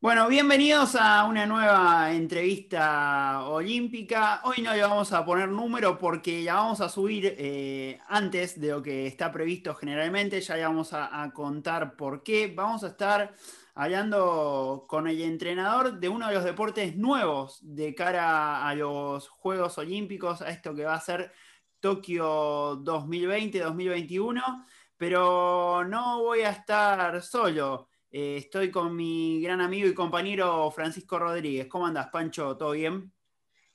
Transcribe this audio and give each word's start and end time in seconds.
Bueno, 0.00 0.28
bienvenidos 0.28 0.94
a 0.94 1.24
una 1.24 1.44
nueva 1.44 2.12
entrevista 2.12 3.48
olímpica. 3.48 4.40
Hoy 4.44 4.62
no 4.62 4.72
le 4.72 4.82
vamos 4.82 5.12
a 5.12 5.24
poner 5.24 5.48
número 5.48 5.98
porque 5.98 6.44
ya 6.44 6.54
vamos 6.54 6.80
a 6.80 6.88
subir 6.88 7.34
eh, 7.36 7.98
antes 8.06 8.60
de 8.60 8.68
lo 8.68 8.80
que 8.80 9.08
está 9.08 9.32
previsto 9.32 9.74
generalmente. 9.74 10.40
Ya 10.40 10.54
le 10.54 10.62
vamos 10.62 10.92
a, 10.92 11.28
contar 11.34 11.96
por 11.96 12.22
qué. 12.22 12.52
Vamos 12.54 12.84
a 12.84 12.88
estar 12.88 13.34
hablando 13.74 14.84
con 14.88 15.08
el 15.08 15.20
entrenador 15.20 15.98
de 15.98 16.08
uno 16.08 16.28
de 16.28 16.34
los 16.34 16.44
deportes 16.44 16.96
nuevos 16.96 17.58
de 17.62 17.92
cara 17.96 18.68
a 18.68 18.74
los 18.76 19.28
Juegos 19.28 19.78
Olímpicos, 19.78 20.42
a 20.42 20.50
esto 20.50 20.76
que 20.76 20.84
va 20.84 20.94
a 20.94 21.00
ser 21.00 21.32
Tokio 21.80 22.76
2020-2021. 22.84 24.64
Pero 24.96 25.84
no 25.84 26.22
voy 26.22 26.42
a 26.42 26.50
estar 26.50 27.20
solo. 27.20 27.87
Eh, 28.10 28.36
estoy 28.38 28.70
con 28.70 28.96
mi 28.96 29.40
gran 29.42 29.60
amigo 29.60 29.86
y 29.86 29.94
compañero 29.94 30.70
Francisco 30.70 31.18
Rodríguez. 31.18 31.66
¿Cómo 31.66 31.86
andas, 31.86 32.08
Pancho? 32.08 32.56
¿Todo 32.56 32.72
bien? 32.72 33.12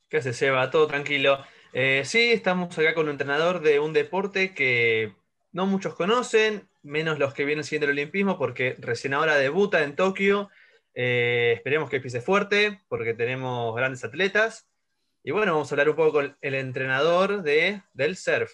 ¿Qué 0.10 0.18
haces, 0.18 0.38
Seba? 0.38 0.70
Todo 0.72 0.88
tranquilo. 0.88 1.40
Eh, 1.72 2.04
sí, 2.06 2.32
estamos 2.32 2.78
acá 2.78 2.94
con 2.94 3.06
un 3.06 3.12
entrenador 3.12 3.62
de 3.62 3.80
un 3.80 3.94
deporte 3.94 4.54
que 4.54 5.16
no 5.52 5.68
muchos 5.68 5.96
conocen, 5.96 6.68
menos 6.82 7.20
los 7.20 7.34
que 7.34 7.46
vienen 7.46 7.64
siguiendo 7.64 7.86
el 7.86 7.92
olimpismo, 7.92 8.38
porque 8.38 8.76
recién 8.80 9.14
ahora 9.14 9.36
debuta 9.36 9.84
en 9.84 9.96
Tokio. 9.96 10.50
Eh, 10.96 11.54
esperemos 11.56 11.90
que 11.90 12.00
pise 12.00 12.22
fuerte, 12.22 12.82
porque 12.88 13.14
tenemos 13.14 13.76
grandes 13.76 14.04
atletas. 14.04 14.68
Y 15.24 15.32
bueno, 15.32 15.54
vamos 15.54 15.72
a 15.72 15.76
hablar 15.76 15.90
un 15.90 15.96
poco 15.96 16.12
con 16.14 16.38
el 16.42 16.56
entrenador 16.56 17.44
de, 17.44 17.84
del 17.94 18.18
surf. 18.18 18.52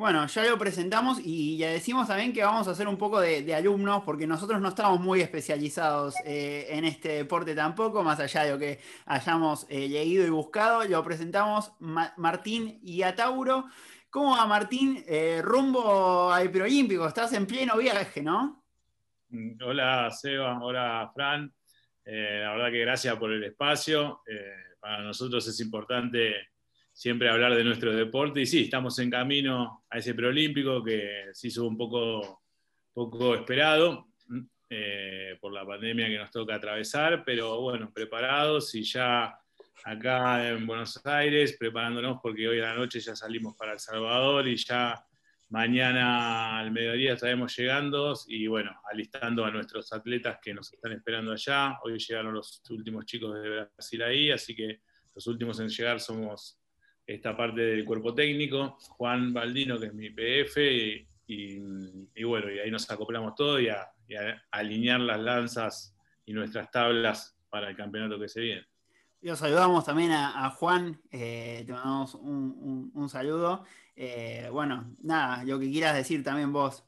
Bueno, 0.00 0.26
ya 0.28 0.44
lo 0.46 0.56
presentamos 0.56 1.20
y 1.22 1.58
ya 1.58 1.68
decimos 1.68 2.08
también 2.08 2.32
que 2.32 2.42
vamos 2.42 2.66
a 2.66 2.70
hacer 2.70 2.88
un 2.88 2.96
poco 2.96 3.20
de, 3.20 3.54
alumnos, 3.54 4.02
porque 4.02 4.26
nosotros 4.26 4.58
no 4.58 4.70
estamos 4.70 4.98
muy 4.98 5.20
especializados 5.20 6.14
eh, 6.24 6.68
en 6.70 6.86
este 6.86 7.10
deporte 7.10 7.54
tampoco, 7.54 8.02
más 8.02 8.18
allá 8.18 8.44
de 8.44 8.50
lo 8.52 8.58
que 8.58 8.80
hayamos 9.04 9.66
eh, 9.68 9.90
leído 9.90 10.26
y 10.26 10.30
buscado. 10.30 10.84
Lo 10.84 11.04
presentamos 11.04 11.72
Martín 11.80 12.80
y 12.82 13.02
Atauro. 13.02 13.66
¿Cómo 14.08 14.38
va 14.38 14.46
Martín? 14.46 15.04
Eh, 15.06 15.42
rumbo 15.44 16.32
al 16.32 16.50
preolímpico, 16.50 17.06
estás 17.06 17.34
en 17.34 17.46
pleno 17.46 17.76
viaje, 17.76 18.22
¿no? 18.22 18.64
Mm, 19.28 19.62
hola 19.62 20.10
Seba, 20.10 20.58
hola 20.62 21.10
Fran. 21.14 21.52
la 22.06 22.52
verdad 22.52 22.70
que 22.70 22.80
gracias 22.80 23.16
por 23.16 23.30
el 23.32 23.44
espacio. 23.44 24.22
para 24.80 25.02
nosotros 25.02 25.46
es 25.46 25.60
importante 25.60 26.49
siempre 27.00 27.30
hablar 27.30 27.54
de 27.54 27.64
nuestro 27.64 27.96
deporte. 27.96 28.42
Y 28.42 28.46
sí, 28.46 28.64
estamos 28.64 28.98
en 28.98 29.08
camino 29.08 29.84
a 29.88 29.96
ese 29.96 30.12
preolímpico 30.12 30.84
que 30.84 31.30
se 31.32 31.48
hizo 31.48 31.66
un 31.66 31.74
poco, 31.74 32.42
poco 32.92 33.34
esperado 33.34 34.08
eh, 34.68 35.38
por 35.40 35.50
la 35.50 35.64
pandemia 35.64 36.08
que 36.08 36.18
nos 36.18 36.30
toca 36.30 36.56
atravesar, 36.56 37.24
pero 37.24 37.58
bueno, 37.62 37.90
preparados 37.90 38.74
y 38.74 38.82
ya 38.82 39.34
acá 39.82 40.46
en 40.46 40.66
Buenos 40.66 41.00
Aires, 41.06 41.56
preparándonos 41.58 42.18
porque 42.22 42.46
hoy 42.46 42.60
a 42.60 42.64
la 42.64 42.74
noche 42.74 43.00
ya 43.00 43.16
salimos 43.16 43.56
para 43.56 43.72
El 43.72 43.80
Salvador 43.80 44.46
y 44.46 44.56
ya 44.56 45.02
mañana 45.48 46.58
al 46.58 46.70
mediodía 46.70 47.14
estaremos 47.14 47.56
llegando 47.56 48.14
y 48.26 48.46
bueno, 48.46 48.78
alistando 48.92 49.46
a 49.46 49.50
nuestros 49.50 49.90
atletas 49.94 50.38
que 50.42 50.52
nos 50.52 50.70
están 50.70 50.92
esperando 50.92 51.32
allá. 51.32 51.78
Hoy 51.82 51.98
llegaron 51.98 52.34
los 52.34 52.62
últimos 52.68 53.06
chicos 53.06 53.40
de 53.40 53.48
Brasil 53.48 54.02
ahí, 54.02 54.30
así 54.30 54.54
que 54.54 54.82
los 55.14 55.26
últimos 55.26 55.58
en 55.60 55.70
llegar 55.70 55.98
somos 55.98 56.59
esta 57.14 57.36
parte 57.36 57.60
del 57.60 57.84
cuerpo 57.84 58.14
técnico, 58.14 58.76
Juan 58.90 59.32
Baldino, 59.32 59.78
que 59.78 59.86
es 59.86 59.94
mi 59.94 60.10
PF, 60.10 61.06
y, 61.26 62.24
bueno, 62.24 62.50
y 62.50 62.58
ahí 62.58 62.70
nos 62.70 62.90
acoplamos 62.90 63.34
todo 63.34 63.60
y 63.60 63.68
a, 63.68 63.92
alinear 64.50 65.00
las 65.00 65.20
lanzas 65.20 65.94
y 66.26 66.32
nuestras 66.32 66.70
tablas 66.70 67.36
para 67.48 67.70
el 67.70 67.76
campeonato 67.76 68.18
que 68.18 68.28
se 68.28 68.40
viene. 68.40 68.66
Y 69.20 69.28
saludamos 69.36 69.84
también 69.84 70.12
a, 70.12 70.50
Juan, 70.50 71.00
eh, 71.10 71.62
te 71.66 71.72
mandamos 71.72 72.14
un, 72.14 73.08
saludo. 73.08 73.64
Eh, 73.94 74.48
bueno, 74.50 74.92
nada, 75.02 75.44
lo 75.44 75.58
que 75.58 75.70
quieras 75.70 75.94
decir 75.94 76.24
también 76.24 76.52
vos. 76.52 76.84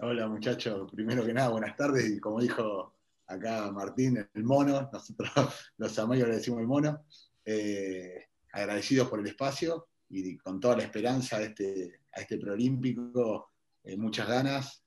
Hola 0.00 0.28
muchachos, 0.28 0.90
primero 0.92 1.24
que 1.26 1.32
nada, 1.32 1.48
buenas 1.48 1.76
tardes 1.76 2.08
y 2.08 2.20
como 2.20 2.40
dijo 2.40 2.94
acá 3.26 3.70
Martín, 3.72 4.28
el 4.32 4.44
mono, 4.44 4.88
nosotros 4.92 5.30
los 5.76 5.98
amigos 5.98 6.28
le 6.28 6.36
decimos 6.36 6.60
el 6.60 6.66
mono. 6.66 7.04
Eh, 7.44 8.27
agradecidos 8.52 9.08
por 9.08 9.20
el 9.20 9.26
espacio 9.26 9.88
y 10.10 10.36
con 10.38 10.58
toda 10.60 10.76
la 10.76 10.84
esperanza 10.84 11.36
a 11.36 11.42
este, 11.42 12.00
a 12.12 12.20
este 12.20 12.38
preolímpico, 12.38 13.52
eh, 13.84 13.96
muchas 13.96 14.28
ganas, 14.28 14.84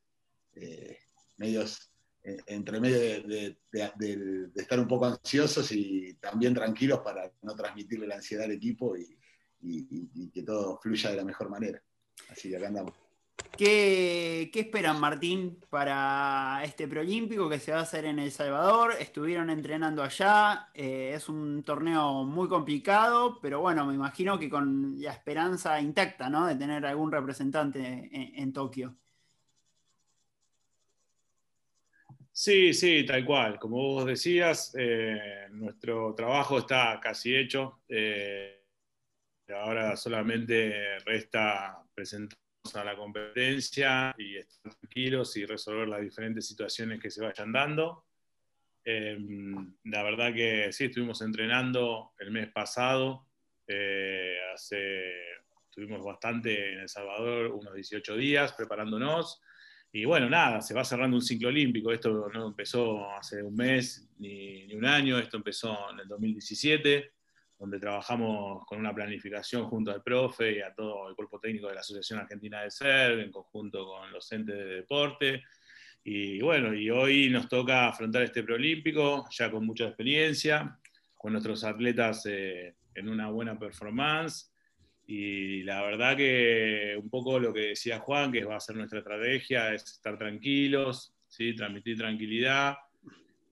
eh, 0.53 0.97
medios, 1.37 1.91
eh, 2.23 2.37
entre 2.47 2.79
medio 2.79 2.97
de, 2.97 3.57
estar 4.55 4.79
un 4.79 4.87
poco 4.87 5.05
ansiosos 5.05 5.71
y 5.71 6.15
también 6.15 6.53
tranquilos 6.53 6.99
para 6.99 7.31
no 7.41 7.55
transmitirle 7.55 8.07
la 8.07 8.15
ansiedad 8.15 8.45
al 8.45 8.51
equipo 8.51 8.95
y, 8.97 9.17
y 9.61 10.29
que 10.31 10.43
todo 10.43 10.79
fluya 10.79 11.11
de 11.11 11.17
la 11.17 11.25
mejor 11.25 11.49
manera. 11.49 11.81
Así 12.29 12.49
que 12.49 12.57
acá 12.57 12.67
andamos. 12.67 13.10
¿Qué, 13.63 14.49
esperan, 14.55 14.99
Martín, 14.99 15.59
para 15.69 16.61
este 16.63 16.87
preolímpico 16.87 17.47
que 17.47 17.59
se 17.59 17.71
va 17.71 17.77
a 17.77 17.83
hacer 17.83 18.05
en 18.05 18.17
El 18.17 18.31
Salvador? 18.31 18.95
Estuvieron 18.99 19.51
entrenando 19.51 20.01
allá, 20.01 20.69
eh, 20.73 21.13
es 21.15 21.29
un 21.29 21.61
torneo 21.61 22.23
muy 22.23 22.47
complicado, 22.47 23.37
pero 23.39 23.61
bueno, 23.61 23.85
me 23.85 23.93
imagino 23.93 24.39
que 24.39 24.49
con 24.49 24.99
la 24.99 25.11
esperanza 25.11 25.79
intacta. 25.79 26.31
De 26.47 26.55
tener 26.55 26.83
algún 26.87 27.11
representante 27.11 28.09
en, 28.11 28.51
Tokio. 28.51 28.95
Sí, 32.31 32.73
sí, 32.73 33.05
tal 33.05 33.23
cual. 33.23 33.59
Como 33.59 33.75
vos 33.75 34.05
decías, 34.07 34.73
eh, 34.75 35.49
nuestro 35.51 36.15
trabajo 36.15 36.57
está 36.57 36.99
casi 36.99 37.35
hecho. 37.35 37.81
Eh, 37.87 38.59
ahora 39.53 39.95
solamente 39.95 40.97
resta 41.05 41.83
presentar 41.93 42.39
a 42.75 42.83
la 42.83 42.95
competencia 42.95 44.13
y 44.17 44.37
estar 44.37 44.73
tranquilos 44.75 45.35
y 45.37 45.45
resolver 45.45 45.87
las 45.87 46.01
diferentes 46.01 46.47
situaciones 46.47 46.99
que 47.01 47.09
se 47.09 47.23
vayan 47.23 47.51
dando. 47.51 48.05
Em, 48.83 49.75
la 49.85 50.03
verdad 50.03 50.33
que 50.33 50.71
sí, 50.71 50.85
estuvimos 50.85 51.21
entrenando 51.21 52.13
el 52.19 52.31
mes 52.31 52.51
pasado, 52.51 53.27
eh, 53.67 54.37
hace, 54.53 55.11
estuvimos 55.65 56.03
bastante 56.03 56.73
en 56.73 56.79
El 56.81 56.89
Salvador, 56.89 57.47
unos 57.47 57.73
18 57.73 58.15
días 58.15 58.53
preparándonos. 58.53 59.41
Y 59.91 60.05
bueno, 60.05 60.29
nada, 60.29 60.61
se 60.61 60.73
va 60.73 60.85
cerrando 60.85 61.17
un 61.17 61.21
ciclo 61.21 61.49
olímpico. 61.49 61.91
Esto 61.91 62.29
no 62.33 62.47
empezó 62.47 63.11
hace 63.11 63.43
un 63.43 63.55
mes 63.55 64.07
ni, 64.19 64.65
ni 64.67 64.75
un 64.75 64.85
año, 64.85 65.19
esto 65.19 65.37
empezó 65.37 65.91
en 65.91 65.99
el 65.99 66.07
2017 66.07 67.11
donde 67.61 67.79
trabajamos 67.79 68.65
con 68.65 68.79
una 68.79 68.91
planificación 68.91 69.65
junto 69.65 69.91
al 69.91 70.01
profe 70.01 70.57
y 70.57 70.61
a 70.61 70.73
todo 70.73 71.07
el 71.07 71.15
cuerpo 71.15 71.39
técnico 71.39 71.67
de 71.67 71.75
la 71.75 71.81
Asociación 71.81 72.17
Argentina 72.17 72.63
de 72.63 72.71
SER, 72.71 73.19
en 73.19 73.31
conjunto 73.31 73.85
con 73.85 74.11
los 74.11 74.31
entes 74.31 74.57
de 74.57 74.65
deporte. 74.65 75.43
Y 76.03 76.41
bueno, 76.41 76.73
y 76.73 76.89
hoy 76.89 77.29
nos 77.29 77.47
toca 77.47 77.87
afrontar 77.87 78.23
este 78.23 78.41
preolímpico, 78.41 79.27
ya 79.29 79.51
con 79.51 79.63
mucha 79.63 79.85
experiencia, 79.85 80.75
con 81.15 81.33
nuestros 81.33 81.63
atletas 81.63 82.25
eh, 82.25 82.73
en 82.95 83.07
una 83.07 83.29
buena 83.29 83.59
performance. 83.59 84.51
Y 85.05 85.61
la 85.61 85.83
verdad 85.83 86.17
que 86.17 86.97
un 86.99 87.11
poco 87.11 87.37
lo 87.37 87.53
que 87.53 87.67
decía 87.67 87.99
Juan, 87.99 88.31
que 88.31 88.43
va 88.43 88.55
a 88.55 88.59
ser 88.59 88.75
nuestra 88.75 88.97
estrategia, 88.97 89.71
es 89.71 89.83
estar 89.83 90.17
tranquilos, 90.17 91.13
¿sí? 91.27 91.55
transmitir 91.55 91.95
tranquilidad 91.95 92.77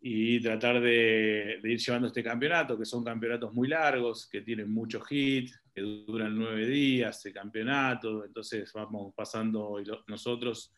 y 0.02 0.40
tratar 0.42 0.80
de, 0.80 1.60
ir 1.64 1.78
llevando 1.78 2.08
este 2.08 2.24
campeonato, 2.24 2.78
que 2.78 2.86
son 2.86 3.04
campeonatos 3.04 3.54
muy 3.54 3.68
largos, 3.68 4.28
que 4.30 4.42
tienen 4.42 4.72
muchos 4.72 5.04
hits, 5.10 5.60
que 5.74 5.82
duran 5.82 6.38
nueve 6.38 6.66
días 6.68 7.26
el 7.26 7.34
campeonato, 7.34 8.26
entonces 8.26 8.72
vamos 8.74 9.14
pasando 9.14 9.78
nosotros 10.08 10.74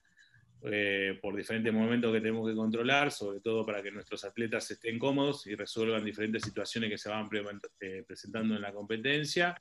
eh, 0.63 1.19
por 1.21 1.35
diferentes 1.35 1.71
momentos 1.71 2.11
que 2.11 2.19
tenemos 2.19 2.49
que 2.49 2.55
controlar, 2.55 3.11
sobre 3.11 3.41
todo 3.41 3.63
para 3.63 3.83
que 3.83 3.91
nuestros 3.91 4.23
atletas 4.25 4.69
estén 4.72 4.97
cómodos 4.97 5.46
y 5.46 5.55
resuelvan 5.55 6.03
diferentes 6.03 6.43
situaciones 6.43 6.90
que 6.90 6.97
se 6.97 7.09
van 7.09 7.29
eh, 7.79 8.03
presentando 8.05 8.55
en 8.55 8.61
la 8.61 8.73
competencia. 8.73 9.59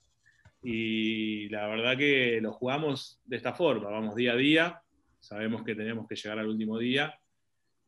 Y 0.63 1.49
la 1.49 1.67
verdad 1.67 1.97
que 1.97 2.39
lo 2.41 2.51
jugamos 2.51 3.19
de 3.25 3.37
esta 3.37 3.53
forma, 3.53 3.89
vamos 3.89 4.15
día 4.15 4.33
a 4.33 4.35
día, 4.35 4.81
sabemos 5.19 5.63
que 5.63 5.75
tenemos 5.75 6.07
que 6.07 6.15
llegar 6.15 6.39
al 6.39 6.47
último 6.47 6.77
día 6.79 7.15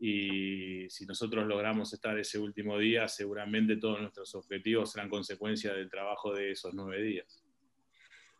y 0.05 0.89
si 0.89 1.05
nosotros 1.05 1.47
logramos 1.47 1.93
estar 1.93 2.19
ese 2.19 2.37
último 2.37 2.77
día, 2.77 3.07
seguramente 3.07 3.77
todos 3.77 4.01
nuestros 4.01 4.35
objetivos 4.35 4.91
serán 4.91 5.07
consecuencia 5.07 5.73
del 5.73 5.89
trabajo 5.89 6.33
de 6.33 6.51
esos 6.51 6.73
nueve 6.73 7.01
días. 7.01 7.41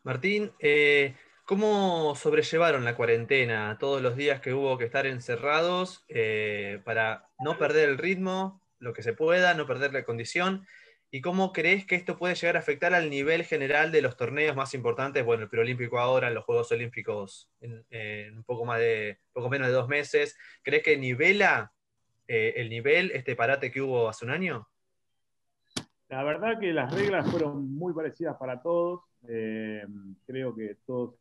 Martín, 0.04 0.52
eh, 0.60 1.16
¿cómo 1.46 2.16
sobrellevaron 2.16 2.84
la 2.84 2.98
cuarentena 2.98 3.78
todos 3.80 4.02
los 4.02 4.18
días 4.18 4.42
que 4.42 4.54
hubo 4.54 4.78
que 4.78 4.84
estar 4.84 5.06
encerrados 5.08 6.04
eh, 6.10 6.82
para 6.84 7.30
no 7.40 7.58
perder 7.58 7.88
el 7.88 7.98
ritmo, 7.98 8.62
lo 8.80 8.92
que 8.92 9.02
se 9.02 9.14
pueda, 9.14 9.54
no 9.54 9.66
perder 9.66 9.94
la 9.94 10.04
condición? 10.04 10.68
¿Y 11.16 11.22
cómo 11.22 11.54
crees 11.54 11.86
que 11.86 11.94
esto 11.94 12.18
puede 12.18 12.34
llegar 12.34 12.56
a 12.56 12.60
afectar 12.62 12.96
al 12.96 13.08
nivel 13.12 13.44
general 13.44 13.92
de 13.92 14.02
los 14.02 14.18
torneos 14.18 14.56
más 14.56 14.74
importantes? 14.74 15.24
Bueno, 15.24 15.44
el 15.44 15.50
preolímpico 15.50 16.00
ahora, 16.00 16.32
los 16.32 16.44
Juegos 16.44 16.72
Olímpicos 16.72 17.52
en, 17.62 18.36
un 18.36 18.44
poco 18.44 18.66
más 18.66 18.80
de, 18.80 19.20
poco 19.32 19.48
menos 19.48 19.68
de 19.68 19.74
dos 19.74 19.88
meses. 19.88 20.36
¿Crees 20.64 20.82
que 20.82 20.98
nivela 20.98 21.72
eh, 22.28 22.54
el 22.56 22.68
nivel, 22.68 23.12
este 23.12 23.36
parate 23.36 23.70
que 23.70 23.80
hubo 23.80 24.10
hace 24.10 24.26
un 24.26 24.32
año? 24.32 24.68
La 26.10 26.24
verdad 26.24 26.60
que 26.60 26.74
las 26.74 26.92
reglas 26.92 27.30
fueron 27.30 27.72
muy 27.72 27.94
parecidas 27.94 28.36
para 28.38 28.60
todos. 28.60 29.02
Eh, 29.28 29.86
creo 30.26 30.56
que 30.56 30.78
todos 30.84 31.14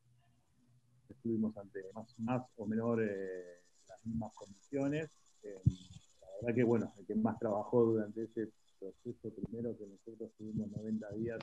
estuvimos 1.11 1.55
ante 1.59 1.83
más, 2.17 2.43
o 2.57 2.65
menor 2.65 3.03
las 3.03 4.07
mismas 4.07 4.33
condiciones. 4.35 5.11
la 5.43 6.29
verdad 6.41 6.55
que, 6.55 6.65
bueno, 6.65 6.95
el 6.99 7.05
que 7.05 7.15
más 7.15 7.39
trabajó 7.39 7.85
durante 7.85 8.23
ese 8.23 8.49
proceso 8.83 9.33
primero 9.35 9.77
que 9.79 9.87
nosotros 9.87 10.31
tuvimos 10.37 10.69
90 10.71 11.07
días 11.13 11.39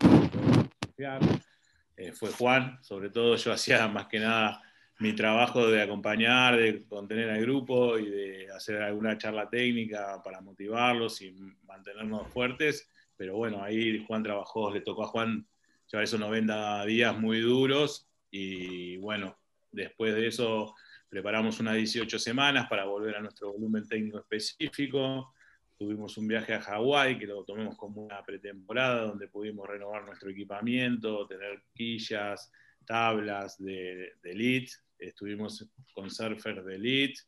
eh, 1.95 2.11
fue 2.11 2.29
Juan, 2.31 2.77
sobre 2.81 3.09
todo 3.09 3.35
yo 3.37 3.53
hacía 3.53 3.87
más 3.87 4.07
que 4.07 4.19
nada 4.19 4.61
mi 4.99 5.13
trabajo 5.13 5.67
de 5.67 5.81
acompañar, 5.81 6.57
de 6.57 6.85
contener 6.85 7.29
al 7.29 7.41
grupo 7.41 7.97
y 7.97 8.09
de 8.09 8.51
hacer 8.51 8.81
alguna 8.81 9.17
charla 9.17 9.49
técnica 9.49 10.21
para 10.21 10.41
motivarlos 10.41 11.21
y 11.21 11.31
mantenernos 11.63 12.27
fuertes, 12.27 12.89
pero 13.15 13.37
bueno, 13.37 13.63
ahí 13.63 14.03
Juan 14.05 14.23
trabajó, 14.23 14.71
le 14.73 14.81
tocó 14.81 15.05
a 15.05 15.07
Juan 15.07 15.47
llevar 15.89 16.03
esos 16.03 16.19
90 16.19 16.85
días 16.85 17.17
muy 17.17 17.39
duros 17.39 18.09
y 18.29 18.97
bueno, 18.97 19.37
después 19.71 20.13
de 20.13 20.27
eso 20.27 20.75
preparamos 21.07 21.61
unas 21.61 21.75
18 21.75 22.19
semanas 22.19 22.67
para 22.69 22.83
volver 22.83 23.15
a 23.15 23.21
nuestro 23.21 23.53
volumen 23.53 23.87
técnico 23.87 24.19
específico, 24.19 25.33
Tuvimos 25.79 26.17
un 26.17 26.27
viaje 26.27 26.53
a 26.53 26.59
Hawái 26.59 27.17
que 27.17 27.25
lo 27.25 27.45
tomamos 27.45 27.77
como 27.77 28.01
una 28.01 28.21
pretemporada 28.21 29.03
donde 29.03 29.29
pudimos 29.29 29.65
renovar 29.65 30.03
nuestro 30.05 30.29
equipamiento, 30.29 31.25
tener 31.25 31.63
quillas, 31.73 32.51
tablas 32.85 33.57
de, 33.63 34.11
elite. 34.25 34.73
Estuvimos 34.97 35.65
con 35.93 36.11
surfers 36.11 36.65
de 36.65 36.75
elite, 36.75 37.21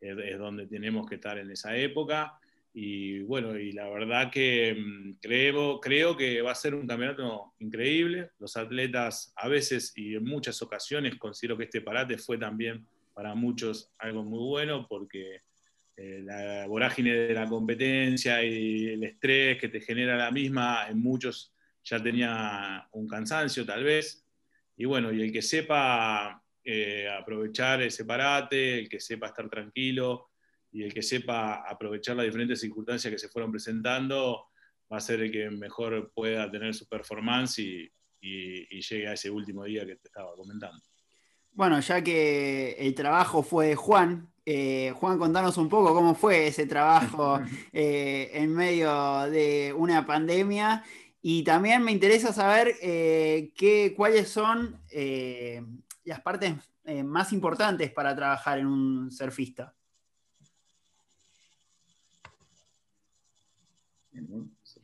es 0.00 0.38
donde 0.38 0.66
tenemos 0.66 1.06
que 1.06 1.16
estar 1.16 1.36
en 1.36 1.50
esa 1.50 1.76
época. 1.76 2.40
Y 2.72 3.20
bueno, 3.24 3.58
y 3.58 3.72
la 3.72 3.90
verdad 3.90 4.30
que 4.30 4.74
mm, 4.74 5.18
creo, 5.20 5.78
creo 5.78 6.16
que 6.16 6.40
va 6.40 6.52
a 6.52 6.54
ser 6.54 6.74
un 6.74 6.86
campeonato 6.86 7.52
increíble. 7.58 8.30
Los 8.38 8.56
atletas 8.56 9.34
a 9.36 9.48
veces 9.48 9.92
y 9.96 10.14
en 10.14 10.24
muchas 10.24 10.62
ocasiones 10.62 11.16
considero 11.16 11.58
que 11.58 11.64
este 11.64 11.82
parate 11.82 12.16
fue 12.16 12.38
también 12.38 12.86
para 13.12 13.34
muchos 13.34 13.90
algo 13.98 14.22
muy 14.22 14.38
bueno 14.38 14.86
porque 14.88 15.42
eh, 16.00 16.20
la 16.22 16.64
vorágine 16.68 17.12
de 17.12 17.34
la 17.34 17.48
competencia 17.48 18.40
y 18.44 18.86
el 18.86 19.02
estrés 19.02 19.58
que 19.58 19.66
te 19.68 19.80
genera 19.80 20.16
la 20.16 20.30
misma, 20.30 20.86
en 20.88 21.00
muchos 21.00 21.52
ya 21.82 22.00
tenía 22.00 22.86
un 22.92 23.08
cansancio 23.08 23.66
tal 23.66 23.82
vez. 23.82 24.24
Y 24.76 24.84
bueno, 24.84 25.12
y 25.12 25.20
el 25.22 25.32
que 25.32 25.42
sepa 25.42 26.40
eh, 26.62 27.08
aprovechar 27.08 27.82
ese 27.82 28.04
parate, 28.04 28.78
el 28.78 28.88
que 28.88 29.00
sepa 29.00 29.26
estar 29.26 29.50
tranquilo 29.50 30.30
y 30.70 30.84
el 30.84 30.94
que 30.94 31.02
sepa 31.02 31.68
aprovechar 31.68 32.14
las 32.14 32.26
diferentes 32.26 32.60
circunstancias 32.60 33.12
que 33.12 33.18
se 33.18 33.28
fueron 33.28 33.50
presentando, 33.50 34.50
va 34.92 34.98
a 34.98 35.00
ser 35.00 35.20
el 35.22 35.32
que 35.32 35.50
mejor 35.50 36.12
pueda 36.14 36.48
tener 36.48 36.74
su 36.74 36.86
performance 36.86 37.58
y, 37.58 37.90
y 38.20 38.80
llegue 38.80 39.08
a 39.08 39.14
ese 39.14 39.30
último 39.30 39.64
día 39.64 39.84
que 39.84 39.96
te 39.96 40.06
estaba 40.06 40.32
comentando. 40.36 40.80
Bueno, 41.50 41.80
ya 41.80 42.04
que 42.04 42.76
el 42.78 42.94
trabajo 42.94 43.42
fue 43.42 43.68
de 43.68 43.74
Juan, 43.74 44.30
eh, 44.50 44.92
Juan, 44.92 45.18
contanos 45.18 45.58
un 45.58 45.68
poco 45.68 45.92
cómo 45.92 46.14
fue 46.14 46.46
ese 46.46 46.64
trabajo 46.64 47.38
eh, 47.70 48.30
en 48.32 48.54
medio 48.54 49.28
de 49.28 49.74
una 49.76 50.06
pandemia 50.06 50.82
y 51.20 51.44
también 51.44 51.82
me 51.82 51.92
interesa 51.92 52.32
saber 52.32 52.74
eh, 52.80 53.52
qué, 53.54 53.92
cuáles 53.94 54.30
son 54.30 54.80
las 56.02 56.20
partes 56.22 56.54
más 57.04 57.34
importantes 57.34 57.92
para 57.92 58.16
trabajar 58.16 58.60
en 58.60 58.68
un 58.68 59.12
surfista. 59.12 59.74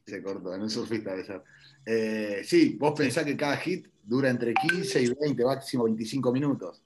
Se 0.05 0.23
cortó, 0.23 0.55
en 0.55 0.61
un 0.61 0.69
surfista 0.69 1.17
de 1.17 1.25
ser. 1.25 2.45
sí, 2.45 2.77
vos 2.79 2.93
pensás 2.95 3.25
que 3.25 3.35
cada 3.35 3.57
hit 3.57 3.89
dura 4.03 4.29
entre 4.29 4.53
15 4.53 5.01
y 5.01 5.15
20, 5.19 5.43
máximo 5.43 5.85
25 5.85 6.33
minutos 6.33 6.83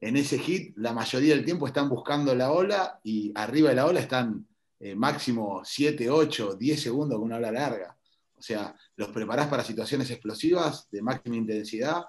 en 0.00 0.16
ese 0.16 0.38
hit 0.38 0.76
la 0.76 0.92
mayoría 0.92 1.34
del 1.34 1.44
tiempo 1.44 1.66
están 1.66 1.88
buscando 1.88 2.34
la 2.34 2.52
ola 2.52 3.00
y 3.02 3.32
arriba 3.34 3.70
de 3.70 3.76
la 3.76 3.86
ola 3.86 4.00
están 4.00 4.46
eh, 4.78 4.94
máximo 4.94 5.62
7, 5.64 6.10
8, 6.10 6.56
10 6.56 6.82
segundos 6.82 7.18
con 7.18 7.26
una 7.26 7.36
ola 7.36 7.50
larga. 7.50 7.96
O 8.34 8.42
sea, 8.42 8.74
los 8.96 9.08
preparás 9.08 9.48
para 9.48 9.64
situaciones 9.64 10.10
explosivas 10.10 10.88
de 10.90 11.00
máxima 11.00 11.36
intensidad 11.36 12.04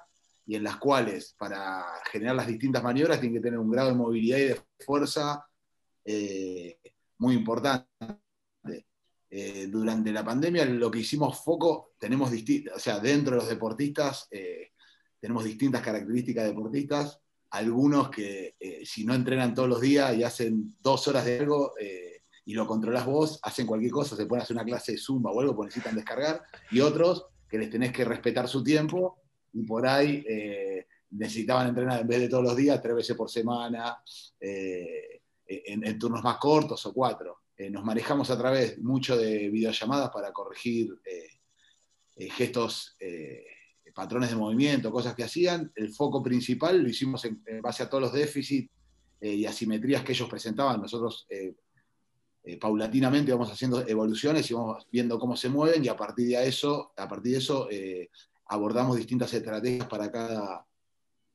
y 0.45 0.55
en 0.55 0.63
las 0.63 0.77
cuales 0.77 1.33
para 1.37 1.85
generar 2.11 2.35
las 2.35 2.47
distintas 2.47 2.83
maniobras 2.83 3.19
tienen 3.21 3.39
que 3.39 3.43
tener 3.43 3.59
un 3.59 3.71
grado 3.71 3.89
de 3.89 3.95
movilidad 3.95 4.37
y 4.37 4.45
de 4.45 4.61
fuerza 4.85 5.45
eh, 6.03 6.79
muy 7.17 7.35
importante. 7.35 7.87
Eh, 9.29 9.67
durante 9.67 10.11
la 10.13 10.23
pandemia 10.23 10.63
lo 10.65 10.89
que 10.89 10.99
hicimos 10.99 11.43
foco, 11.43 11.91
tenemos 11.99 12.31
distintas, 12.31 12.77
o 12.77 12.79
sea, 12.79 12.99
dentro 12.99 13.35
de 13.35 13.41
los 13.41 13.49
deportistas 13.49 14.29
tenemos 15.19 15.43
distintas 15.43 15.81
características 15.81 16.45
deportistas 16.45 17.19
algunos 17.51 18.09
que 18.09 18.55
eh, 18.59 18.85
si 18.85 19.05
no 19.05 19.13
entrenan 19.13 19.53
todos 19.53 19.69
los 19.69 19.81
días 19.81 20.15
y 20.15 20.23
hacen 20.23 20.75
dos 20.81 21.07
horas 21.07 21.25
de 21.25 21.39
algo 21.39 21.73
eh, 21.79 22.21
y 22.45 22.53
lo 22.53 22.67
controlas 22.67 23.05
vos, 23.05 23.39
hacen 23.43 23.65
cualquier 23.65 23.91
cosa, 23.91 24.15
se 24.15 24.25
pueden 24.25 24.43
hacer 24.43 24.55
una 24.55 24.65
clase 24.65 24.93
de 24.93 24.97
zumba 24.97 25.31
o 25.31 25.41
algo, 25.41 25.55
porque 25.55 25.67
necesitan 25.67 25.95
descargar, 25.95 26.43
y 26.71 26.79
otros 26.79 27.27
que 27.49 27.57
les 27.57 27.69
tenés 27.69 27.91
que 27.91 28.05
respetar 28.05 28.47
su 28.47 28.63
tiempo 28.63 29.21
y 29.53 29.63
por 29.63 29.87
ahí 29.87 30.23
eh, 30.27 30.87
necesitaban 31.11 31.67
entrenar 31.67 32.01
en 32.01 32.07
vez 32.07 32.19
de 32.19 32.29
todos 32.29 32.43
los 32.43 32.55
días, 32.55 32.81
tres 32.81 32.95
veces 32.95 33.15
por 33.15 33.29
semana, 33.29 34.01
en, 34.39 35.99
turnos 35.99 36.23
más 36.23 36.37
cortos 36.37 36.85
o 36.85 36.93
cuatro. 36.93 37.43
nos 37.71 37.83
manejamos 37.83 38.29
a 38.29 38.37
través 38.37 38.77
mucho 38.79 39.17
de 39.17 39.49
videollamadas 39.49 40.09
para 40.09 40.33
corregir 40.33 40.89
gestos 42.17 42.97
patrones 43.97 44.29
de 44.29 44.35
movimiento, 44.35 44.91
cosas 44.91 45.15
que 45.15 45.23
hacían. 45.23 45.71
El 45.73 45.91
foco 45.91 46.21
principal 46.21 46.83
lo 46.83 46.87
hicimos 46.87 47.25
en, 47.25 47.41
base 47.63 47.81
a 47.81 47.89
todos 47.89 48.03
los 48.03 48.13
déficits 48.13 48.71
eh, 49.19 49.33
y 49.33 49.45
asimetrías 49.47 50.03
que 50.03 50.11
ellos 50.11 50.29
presentaban. 50.29 50.79
Nosotros 50.79 51.25
eh, 51.31 51.55
eh, 52.43 52.57
paulatinamente 52.57 53.31
vamos 53.31 53.51
haciendo 53.51 53.87
evoluciones 53.87 54.51
y 54.51 54.53
vamos 54.53 54.85
viendo 54.91 55.17
cómo 55.17 55.35
se 55.35 55.49
mueven 55.49 55.83
y 55.83 55.87
a 55.87 55.97
partir 55.97 56.27
de 56.27 56.47
eso, 56.47 56.93
a 56.95 57.07
partir 57.07 57.31
de 57.31 57.37
eso 57.39 57.67
abordamos 58.45 58.97
distintas 58.97 59.33
estrategias 59.33 59.87
para 59.87 60.11
cada, 60.11 60.63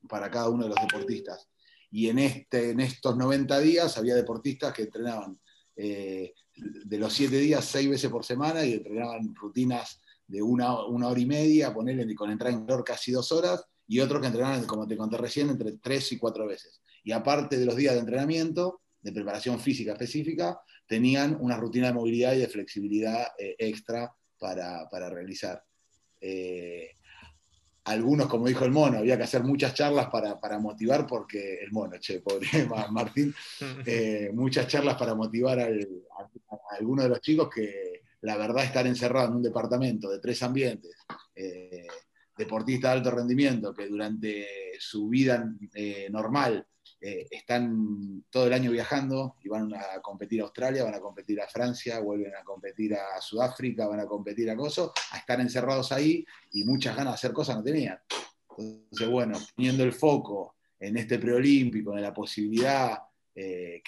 para 0.09 0.31
cada 0.31 0.49
uno 0.49 0.63
de 0.63 0.69
los 0.69 0.79
deportistas. 0.81 1.49
Y 1.91 2.11
en, 2.11 2.21
este, 2.21 2.71
en 2.71 2.79
estos 2.79 3.17
90 3.17 3.59
días 3.59 3.99
había 3.99 4.15
deportistas 4.15 4.73
que 4.73 4.83
entrenaban 4.83 5.37
de 5.75 6.99
los 6.99 7.13
7 7.13 7.37
días, 7.39 7.65
6 7.65 7.91
veces 7.91 8.09
por 8.09 8.25
semana 8.25 8.65
y 8.65 8.75
entrenaban 8.75 9.35
rutinas 9.35 10.01
de 10.33 10.41
una, 10.41 10.75
hora 10.75 11.21
y 11.21 11.27
media, 11.27 11.75
ponerle 11.75 12.15
con 12.15 12.31
entrada 12.31 12.57
en 12.57 12.65
calor 12.65 12.83
casi 12.83 13.13
dos 13.13 13.31
horas, 13.33 13.67
y 13.87 14.01
otros 14.01 14.23
que 14.23 14.29
entrenaban, 14.29 14.65
como 14.65 14.87
te 14.87 14.97
conté 14.97 15.19
recién, 15.19 15.51
entre 15.51 15.73
tres 15.73 16.11
y 16.13 16.19
cuatro 16.19 16.47
veces. 16.47 16.81
Y 17.05 17.13
aparte 17.13 17.59
de 17.59 17.67
los 17.67 17.77
días 17.77 17.93
de 17.93 18.01
entrenamiento, 18.01 18.81
de 19.03 19.13
preparación 19.13 19.61
física 19.61 19.93
específica, 19.93 20.59
tenían 20.87 21.37
una 21.39 21.59
rutina 21.59 21.89
de 21.89 21.93
movilidad 21.93 22.33
y 22.33 22.39
de 22.39 22.49
flexibilidad 22.49 23.27
eh, 23.39 23.57
extra 23.59 24.11
para, 24.39 24.89
realizar. 25.11 25.63
Eh, 26.19 26.93
algunos, 27.85 28.27
como 28.27 28.47
dijo 28.47 28.65
el 28.65 28.71
mono, 28.71 28.99
había 28.99 29.19
que 29.19 29.25
hacer 29.25 29.45
muchas 29.45 29.75
charlas 29.75 30.07
para, 30.07 30.59
motivar, 30.59 31.07
porque 31.07 31.59
el 31.63 31.73
mono, 31.73 31.99
che, 31.99 32.23
pobre 32.23 32.49
Martín, 32.91 33.35
eh, 33.85 34.31
muchas 34.33 34.67
charlas 34.67 34.97
para 34.97 35.15
motivar 35.15 35.61
a, 35.61 35.65
a 35.67 36.77
algunos 36.79 37.05
de 37.05 37.11
los 37.11 37.21
chicos 37.21 37.51
que, 37.55 38.02
la 38.23 38.37
verdad 38.37 38.65
estar 38.65 38.87
encerrado 38.87 39.29
en 39.29 39.35
un 39.37 39.43
departamento 39.43 40.09
de 40.09 40.21
tres 40.21 40.43
ambientes, 40.43 40.97
eh, 41.35 41.87
deportistas 42.37 42.93
de 42.93 42.99
alto 42.99 43.11
rendimiento 43.11 43.75
que 43.75 43.89
durante 43.89 44.47
su 44.79 45.09
vida 45.09 45.53
eh, 45.75 46.09
normal 46.11 46.67
eh, 47.01 47.27
están 47.31 48.25
todo 48.31 48.47
el 48.47 48.53
año 48.53 48.71
viajando 48.71 49.37
y 49.43 49.49
van 49.49 49.75
a 49.75 50.01
competir 50.01 50.41
a 50.41 50.45
Australia, 50.45 50.85
van 50.85 50.95
a 50.95 51.01
competir 51.01 51.41
a 51.41 51.49
Francia, 51.49 51.99
vuelven 51.99 52.35
a 52.37 52.45
competir 52.45 52.95
a 52.95 53.21
Sudáfrica, 53.21 53.89
van 53.89 54.01
a 54.01 54.07
competir 54.07 54.49
a 54.51 54.57
Coso, 54.57 54.93
a 55.11 55.19
estar 55.19 55.41
encerrados 55.41 55.91
ahí 55.91 56.25
y 56.53 56.65
muchas 56.65 56.97
ganas 56.97 57.15
de 57.15 57.17
hacer 57.17 57.33
cosas 57.33 57.57
no 57.57 57.65
tenían. 57.65 57.99
Entonces, 58.57 59.09
bueno, 59.09 59.39
poniendo 59.57 59.83
el 59.83 59.93
foco 59.93 60.57
en 60.79 60.97
este 60.97 61.19
preolímpico, 61.19 61.97
en 61.97 62.03
la 62.03 62.15
posibilidad 62.15 62.99
que 63.35 63.83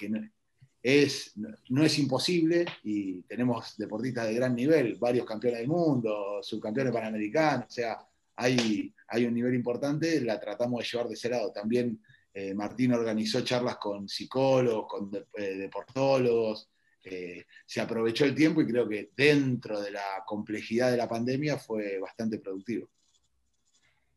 no 1.69 1.83
es 1.83 1.99
imposible 1.99 2.67
y 2.83 3.23
tenemos 3.23 3.77
deportistas 3.79 4.27
de 4.27 4.35
gran 4.35 4.55
nivel, 4.55 4.97
varios 4.97 5.25
campeones 5.25 5.61
del 5.61 5.69
mundo, 5.69 6.43
subcampeones 6.43 6.93
panamericanos, 6.93 7.67
o 7.69 7.71
sea, 7.71 7.99
hay, 8.37 8.93
hay 9.09 9.25
un 9.25 9.35
nivel 9.35 9.55
importante, 9.55 10.21
la 10.21 10.39
tratamos 10.39 10.81
de 10.81 10.89
llevar 10.91 11.09
de 11.09 11.15
ese 11.15 11.31
lado. 11.31 11.53
También 11.53 12.01
eh, 12.35 12.53
Martín 12.53 12.93
organizó 12.93 13.41
charlas 13.43 13.77
con 13.77 14.09
psicólogos, 14.09 14.87
con 14.87 15.11
eh, 15.15 15.57
deportólogos, 15.57 16.69
eh, 17.03 17.45
se 17.65 17.81
aprovechó 17.81 18.25
el 18.25 18.35
tiempo 18.35 18.61
y 18.61 18.67
creo 18.67 18.89
que 18.89 19.11
dentro 19.17 19.81
de 19.81 19.91
la 19.91 20.23
complejidad 20.27 20.91
de 20.91 20.97
la 20.97 21.09
pandemia 21.09 21.59
fue 21.59 21.99
bastante 21.99 22.39
productivo. 22.39 22.91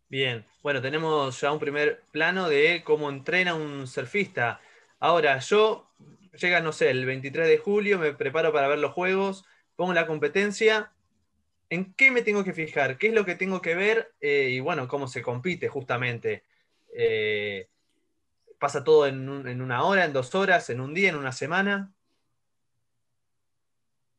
Bien, 0.10 0.46
bueno, 0.64 0.82
tenemos 0.82 1.40
ya 1.40 1.52
un 1.52 1.60
primer 1.60 2.02
plano 2.12 2.50
de 2.50 2.82
cómo 2.84 3.10
entrena 3.10 3.56
un 3.56 3.88
surfista. 3.88 4.60
Ahora, 5.00 5.38
yo 5.40 5.92
llega, 6.38 6.62
no 6.62 6.72
sé, 6.72 6.90
el 6.90 7.06
23 7.06 7.48
de 7.48 7.58
julio, 7.58 8.00
me 8.00 8.14
preparo 8.14 8.54
para 8.54 8.68
ver 8.68 8.80
los 8.80 8.94
juegos, 8.94 9.46
pongo 9.76 9.94
la 9.94 10.08
competencia. 10.08 10.92
¿En 11.70 11.94
qué 11.94 12.12
me 12.12 12.22
tengo 12.22 12.44
que 12.44 12.54
fijar? 12.54 12.98
¿Qué 12.98 13.08
es 13.08 13.14
lo 13.14 13.26
que 13.26 13.36
tengo 13.36 13.62
que 13.62 13.76
ver? 13.76 14.14
Eh, 14.22 14.50
y 14.52 14.60
bueno, 14.60 14.88
cómo 14.88 15.08
se 15.08 15.22
compite 15.22 15.68
justamente. 15.68 16.44
Eh, 16.94 17.68
¿Pasa 18.60 18.84
todo 18.84 19.06
en, 19.06 19.30
una 19.30 19.84
hora, 19.84 20.06
en 20.06 20.14
dos 20.14 20.34
horas, 20.34 20.70
en 20.70 20.82
un 20.82 20.94
día, 20.94 21.10
en 21.10 21.16
una 21.16 21.32
semana? 21.32 21.94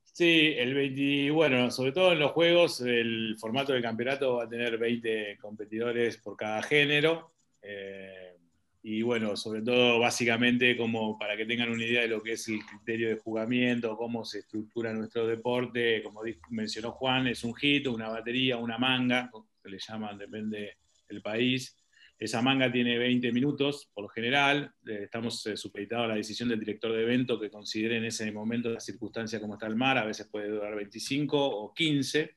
Sí, 0.02 0.54
el 0.56 0.74
20, 0.74 1.30
bueno, 1.30 1.70
sobre 1.70 1.92
todo 1.92 2.12
en 2.12 2.18
los 2.18 2.32
juegos, 2.32 2.80
el 2.80 3.36
formato 3.38 3.72
del 3.72 3.82
campeonato 3.82 4.36
va 4.36 4.44
a 4.44 4.48
tener 4.48 4.78
20 4.78 5.38
competidores 5.40 6.18
por 6.18 6.36
cada 6.36 6.62
género. 6.62 7.32
Eh, 7.62 8.37
y 8.82 9.02
bueno, 9.02 9.36
sobre 9.36 9.62
todo 9.62 9.98
básicamente 9.98 10.76
como 10.76 11.18
para 11.18 11.36
que 11.36 11.46
tengan 11.46 11.70
una 11.70 11.84
idea 11.84 12.02
de 12.02 12.08
lo 12.08 12.22
que 12.22 12.32
es 12.32 12.48
el 12.48 12.64
criterio 12.64 13.08
de 13.08 13.16
jugamiento, 13.16 13.96
cómo 13.96 14.24
se 14.24 14.40
estructura 14.40 14.92
nuestro 14.92 15.26
deporte, 15.26 16.02
como 16.02 16.22
mencionó 16.50 16.92
Juan, 16.92 17.26
es 17.26 17.42
un 17.44 17.54
hit, 17.54 17.86
una 17.88 18.08
batería, 18.08 18.56
una 18.56 18.78
manga, 18.78 19.30
se 19.62 19.68
le 19.68 19.78
llaman, 19.78 20.16
depende 20.16 20.78
del 21.08 21.22
país. 21.22 21.76
Esa 22.18 22.42
manga 22.42 22.70
tiene 22.70 22.98
20 22.98 23.32
minutos, 23.32 23.90
por 23.94 24.02
lo 24.02 24.08
general. 24.08 24.72
Eh, 24.86 25.02
estamos 25.04 25.46
eh, 25.46 25.56
supeditados 25.56 26.06
a 26.06 26.08
la 26.08 26.14
decisión 26.16 26.48
del 26.48 26.58
director 26.58 26.92
de 26.92 27.02
evento 27.02 27.38
que 27.38 27.50
considere 27.50 27.98
en 27.98 28.04
ese 28.04 28.30
momento 28.32 28.70
la 28.70 28.80
circunstancia 28.80 29.40
como 29.40 29.54
está 29.54 29.68
el 29.68 29.76
mar. 29.76 29.98
A 29.98 30.04
veces 30.04 30.26
puede 30.28 30.48
durar 30.48 30.74
25 30.74 31.38
o 31.38 31.72
15. 31.72 32.36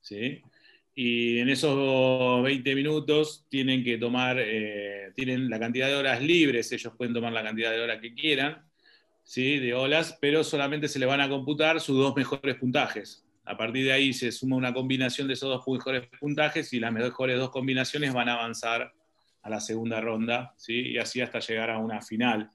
¿sí? 0.00 0.42
Y 0.94 1.40
en 1.40 1.48
esos 1.48 2.42
20 2.42 2.74
minutos 2.74 3.46
tienen 3.48 3.82
que 3.82 3.98
tomar, 3.98 4.36
eh, 4.38 5.10
tienen 5.14 5.50
la 5.50 5.58
cantidad 5.58 5.88
de 5.88 5.96
horas 5.96 6.22
libres, 6.22 6.70
ellos 6.70 6.92
pueden 6.96 7.12
tomar 7.12 7.32
la 7.32 7.42
cantidad 7.42 7.72
de 7.72 7.80
horas 7.80 8.00
que 8.00 8.14
quieran, 8.14 8.64
¿sí? 9.24 9.58
de 9.58 9.74
olas, 9.74 10.16
pero 10.20 10.44
solamente 10.44 10.86
se 10.86 11.00
le 11.00 11.06
van 11.06 11.20
a 11.20 11.28
computar 11.28 11.80
sus 11.80 11.98
dos 11.98 12.14
mejores 12.14 12.56
puntajes. 12.56 13.26
A 13.44 13.56
partir 13.56 13.84
de 13.84 13.92
ahí 13.92 14.12
se 14.12 14.30
suma 14.30 14.56
una 14.56 14.72
combinación 14.72 15.26
de 15.26 15.34
esos 15.34 15.48
dos 15.48 15.66
mejores 15.66 16.08
puntajes 16.20 16.72
y 16.72 16.80
las 16.80 16.92
mejores 16.92 17.38
dos 17.38 17.50
combinaciones 17.50 18.14
van 18.14 18.28
a 18.28 18.34
avanzar 18.34 18.92
a 19.42 19.50
la 19.50 19.60
segunda 19.60 20.00
ronda, 20.00 20.54
¿sí? 20.56 20.92
y 20.92 20.98
así 20.98 21.20
hasta 21.20 21.40
llegar 21.40 21.70
a 21.70 21.78
una 21.78 22.00
final. 22.00 22.50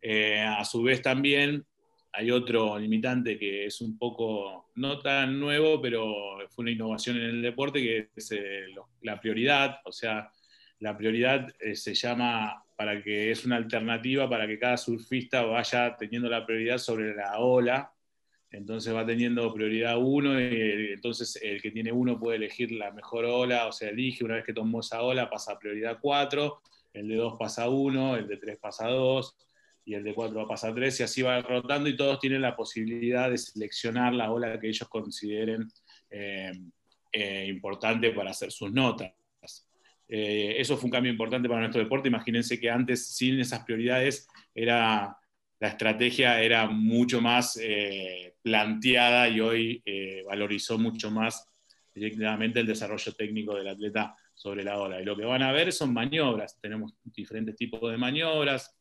Eh, 0.00 0.40
a 0.40 0.64
su 0.64 0.82
vez 0.82 1.02
también 1.02 1.64
hay 2.12 2.30
otro 2.30 2.78
limitante 2.78 3.38
que 3.38 3.66
es 3.66 3.80
un 3.80 3.96
poco, 3.96 4.70
no 4.74 4.98
tan 4.98 5.40
nuevo, 5.40 5.80
pero 5.80 6.38
fue 6.50 6.62
una 6.62 6.70
innovación 6.70 7.16
en 7.16 7.22
el 7.22 7.42
deporte, 7.42 7.80
que 7.80 8.10
es 8.14 8.32
eh, 8.32 8.66
la 9.00 9.18
prioridad. 9.18 9.80
O 9.84 9.92
sea, 9.92 10.30
la 10.80 10.96
prioridad 10.96 11.48
eh, 11.58 11.74
se 11.74 11.94
llama 11.94 12.64
para 12.76 13.02
que 13.02 13.30
es 13.30 13.46
una 13.46 13.56
alternativa 13.56 14.28
para 14.28 14.46
que 14.46 14.58
cada 14.58 14.76
surfista 14.76 15.42
vaya 15.42 15.96
teniendo 15.96 16.28
la 16.28 16.44
prioridad 16.44 16.78
sobre 16.78 17.14
la 17.14 17.38
ola. 17.38 17.92
Entonces 18.50 18.94
va 18.94 19.06
teniendo 19.06 19.52
prioridad 19.54 19.96
uno 19.98 20.38
y 20.38 20.92
entonces 20.92 21.38
el 21.42 21.62
que 21.62 21.70
tiene 21.70 21.90
uno 21.90 22.18
puede 22.18 22.36
elegir 22.36 22.72
la 22.72 22.90
mejor 22.90 23.24
ola, 23.24 23.66
o 23.66 23.72
sea, 23.72 23.88
elige 23.88 24.24
una 24.24 24.34
vez 24.34 24.44
que 24.44 24.52
tomó 24.52 24.80
esa 24.80 25.00
ola, 25.02 25.30
pasa 25.30 25.52
a 25.52 25.58
prioridad 25.58 25.98
4, 26.02 26.60
el 26.92 27.08
de 27.08 27.16
2 27.16 27.36
pasa 27.38 27.64
a 27.64 27.70
1, 27.70 28.16
el 28.16 28.28
de 28.28 28.36
3 28.36 28.58
pasa 28.58 28.88
a 28.88 28.90
2, 28.90 29.36
y 29.84 29.94
el 29.94 30.04
de 30.04 30.14
4 30.14 30.36
va 30.36 30.44
a 30.44 30.48
pasar 30.48 30.74
3 30.74 31.00
y 31.00 31.02
así 31.02 31.22
va 31.22 31.40
rotando 31.42 31.88
y 31.88 31.96
todos 31.96 32.18
tienen 32.20 32.42
la 32.42 32.56
posibilidad 32.56 33.30
de 33.30 33.38
seleccionar 33.38 34.14
la 34.14 34.30
ola 34.30 34.58
que 34.60 34.68
ellos 34.68 34.88
consideren 34.88 35.68
eh, 36.10 36.52
eh, 37.12 37.46
importante 37.48 38.10
para 38.12 38.30
hacer 38.30 38.52
sus 38.52 38.72
notas. 38.72 39.12
Eh, 40.08 40.56
eso 40.58 40.76
fue 40.76 40.86
un 40.86 40.92
cambio 40.92 41.10
importante 41.10 41.48
para 41.48 41.60
nuestro 41.60 41.82
deporte. 41.82 42.08
Imagínense 42.08 42.60
que 42.60 42.70
antes, 42.70 43.14
sin 43.14 43.40
esas 43.40 43.64
prioridades, 43.64 44.28
era, 44.54 45.16
la 45.58 45.68
estrategia 45.68 46.40
era 46.42 46.66
mucho 46.68 47.20
más 47.20 47.58
planteada 48.42 49.28
y 49.28 49.40
hoy 49.40 49.82
valorizó 50.26 50.78
mucho 50.78 51.10
más 51.10 51.48
directamente 51.94 52.60
el 52.60 52.66
desarrollo 52.66 53.12
técnico 53.12 53.54
del 53.56 53.68
atleta 53.68 54.14
sobre 54.34 54.64
la 54.64 54.78
ola. 54.78 55.00
Y 55.00 55.04
lo 55.04 55.16
que 55.16 55.24
van 55.24 55.42
a 55.42 55.52
ver 55.52 55.72
son 55.72 55.92
maniobras. 55.92 56.58
Tenemos 56.60 56.94
diferentes 57.04 57.56
tipos 57.56 57.90
de 57.90 57.96
maniobras, 57.96 58.76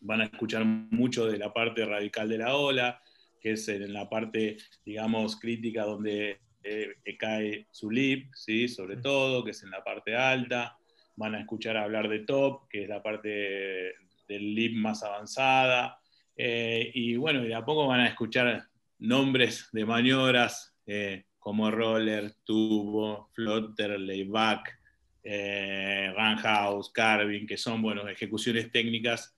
van 0.00 0.22
a 0.22 0.24
escuchar 0.24 0.64
mucho 0.64 1.26
de 1.26 1.38
la 1.38 1.52
parte 1.52 1.84
radical 1.84 2.28
de 2.28 2.38
la 2.38 2.56
ola, 2.56 3.02
que 3.40 3.52
es 3.52 3.68
en 3.68 3.92
la 3.92 4.08
parte, 4.08 4.56
digamos, 4.84 5.38
crítica 5.38 5.84
donde 5.84 6.40
eh, 6.62 6.94
cae 7.18 7.66
su 7.70 7.90
lip, 7.90 8.32
¿sí? 8.34 8.68
sobre 8.68 8.96
todo, 8.96 9.44
que 9.44 9.52
es 9.52 9.62
en 9.62 9.70
la 9.70 9.82
parte 9.82 10.16
alta. 10.16 10.76
Van 11.16 11.34
a 11.34 11.40
escuchar 11.40 11.76
hablar 11.76 12.08
de 12.08 12.20
top, 12.20 12.68
que 12.68 12.84
es 12.84 12.88
la 12.88 13.02
parte 13.02 13.94
del 14.28 14.54
lip 14.54 14.74
más 14.76 15.02
avanzada. 15.02 15.98
Eh, 16.36 16.90
y 16.94 17.16
bueno, 17.16 17.44
y 17.44 17.48
de 17.48 17.54
a 17.54 17.64
poco 17.64 17.86
van 17.86 18.00
a 18.00 18.08
escuchar 18.08 18.64
nombres 18.98 19.68
de 19.72 19.84
maniobras 19.84 20.74
eh, 20.86 21.24
como 21.38 21.70
roller, 21.70 22.34
tubo, 22.44 23.28
flotter, 23.32 23.98
layback, 23.98 24.78
eh, 25.22 26.12
house, 26.42 26.90
carving, 26.90 27.46
que 27.46 27.56
son 27.56 27.82
bueno, 27.82 28.08
ejecuciones 28.08 28.70
técnicas 28.70 29.34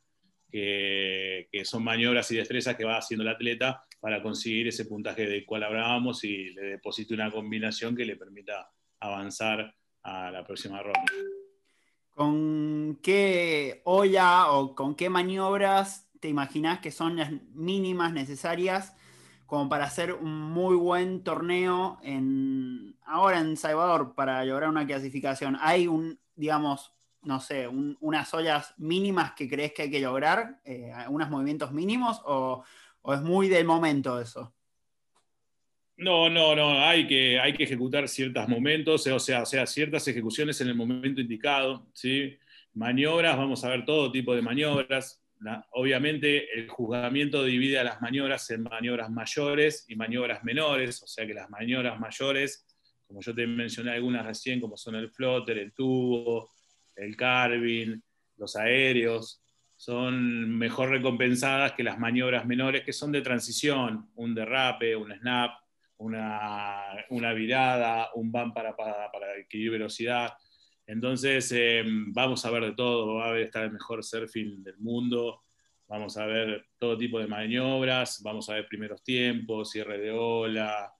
que, 0.53 1.65
son 1.65 1.83
maniobras 1.83 2.31
y 2.31 2.37
destrezas 2.37 2.77
que 2.77 2.85
va 2.85 2.99
haciendo 2.99 3.23
el 3.23 3.31
atleta 3.31 3.85
para 4.01 4.23
conseguir 4.23 4.69
ese 4.69 4.85
puntaje 4.85 5.27
del 5.27 5.47
cual 5.47 5.65
hablábamos 5.65 6.23
y 6.25 6.51
le 6.51 6.63
deposite 6.63 7.15
una 7.15 7.31
combinación 7.31 7.97
que 7.97 8.05
le 8.05 8.17
permita 8.17 8.71
avanzar 9.01 9.75
a 10.03 10.31
la 10.31 10.45
próxima 10.45 10.83
ronda. 10.83 11.05
¿Con 12.11 13.01
qué 13.03 13.81
olla 13.85 14.51
o 14.51 14.75
con 14.75 14.95
qué 14.95 15.09
maniobras 15.09 16.11
te 16.21 16.29
imaginas 16.29 16.81
que 16.81 16.91
son 16.91 17.17
las 17.17 17.33
mínimas 17.55 18.13
necesarias 18.13 18.95
como 19.47 19.69
para 19.69 19.85
hacer 19.85 20.13
un 20.13 20.35
muy 20.35 20.77
buen 20.77 21.25
torneo 21.25 21.99
en, 22.03 22.97
ahora 23.05 23.41
en 23.41 23.57
Salvador 23.57 24.15
para 24.15 24.45
lograr 24.45 24.69
una 24.69 24.87
clasificación? 24.87 25.57
¿Hay 25.61 25.87
un, 25.87 26.21
digamos, 26.35 26.93
no 27.25 27.41
sé, 27.41 27.69
unas 27.69 28.35
ollas 28.35 28.75
mínimas 28.79 29.33
que 29.33 29.49
crees 29.49 29.73
que 29.73 29.83
hay 29.83 29.91
que 29.91 30.01
lograr, 30.01 30.61
eh, 30.65 30.93
unos 31.09 31.31
movimientos 31.31 31.73
mínimos, 31.73 32.21
o, 32.25 32.65
es 33.13 33.21
muy 33.23 33.49
del 33.49 33.65
momento 33.65 34.21
eso? 34.21 34.55
No, 35.97 36.29
no, 36.29 36.57
no, 36.57 36.81
hay 36.81 37.07
que, 37.07 37.39
hay 37.39 37.53
que 37.53 37.65
ejecutar 37.65 38.09
ciertos 38.09 38.49
momentos, 38.49 39.07
o 39.07 39.19
sea, 39.21 39.43
o 39.43 39.47
sea, 39.47 39.67
ciertas 39.67 40.07
ejecuciones 40.09 40.61
en 40.61 40.69
el 40.69 40.75
momento 40.75 41.21
indicado, 41.21 41.87
¿sí? 41.93 42.37
Maniobras, 42.75 43.37
vamos 43.37 43.63
a 43.65 43.69
ver 43.69 43.85
todo 43.85 44.11
tipo 44.11 44.35
de 44.35 44.43
maniobras. 44.43 45.23
obviamente 45.73 46.59
el 46.59 46.69
juzgamiento 46.69 47.45
divide 47.45 47.79
a 47.79 47.85
las 47.85 48.01
maniobras 48.01 48.51
en 48.51 48.63
maniobras 48.63 49.11
mayores 49.11 49.85
y 49.89 49.95
maniobras 49.95 50.43
menores, 50.43 51.03
o 51.03 51.07
sea 51.07 51.27
que 51.27 51.35
las 51.35 51.51
maniobras 51.51 52.01
mayores, 52.01 52.67
como 53.07 53.21
yo 53.21 53.35
te 53.35 53.47
mencioné 53.47 53.93
algunas 53.93 54.27
recién, 54.27 54.61
como 54.61 54.77
son 54.77 54.97
el 54.97 55.11
flotter, 55.11 55.59
el 55.59 55.73
tubo, 55.73 56.49
el 56.97 57.17
carving, 57.17 58.01
los 58.37 58.57
aéreos, 58.57 59.43
son 59.77 60.57
mejor 60.57 60.91
recompensadas 60.91 61.73
que 61.73 61.83
las 61.83 61.99
maniobras 61.99 62.47
menores 62.47 62.85
que 62.85 62.93
son 62.93 63.11
de 63.11 63.21
transición, 63.21 64.11
un 64.15 64.35
derrape, 64.35 64.95
un 64.95 65.13
snap, 65.13 65.53
una, 65.99 67.33
virada, 67.35 68.11
un 68.15 68.31
van 68.31 68.53
para, 68.53 68.77
para, 68.77 69.11
adquirir 69.39 69.73
velocidad. 69.73 70.33
Entonces, 70.87 71.51
em, 71.53 72.13
vamos 72.13 72.45
a 72.45 72.51
ver 72.51 72.65
de 72.65 72.73
todo, 72.75 73.15
va 73.15 73.33
a 73.33 73.39
estar 73.41 73.65
el 73.65 73.73
mejor 73.73 74.05
surfing 74.05 74.63
del 74.63 74.79
mundo, 74.79 75.43
vamos 75.89 76.17
a 76.17 76.27
ver 76.27 76.67
todo 76.79 76.99
tipo 76.99 77.19
de 77.19 77.27
maniobras, 77.27 78.21
vamos 78.23 78.49
a 78.51 78.55
ver 78.55 78.67
primeros 78.67 79.03
tiempos, 79.03 79.71
cierre 79.71 79.99
de 79.99 80.11
ola. 80.11 80.93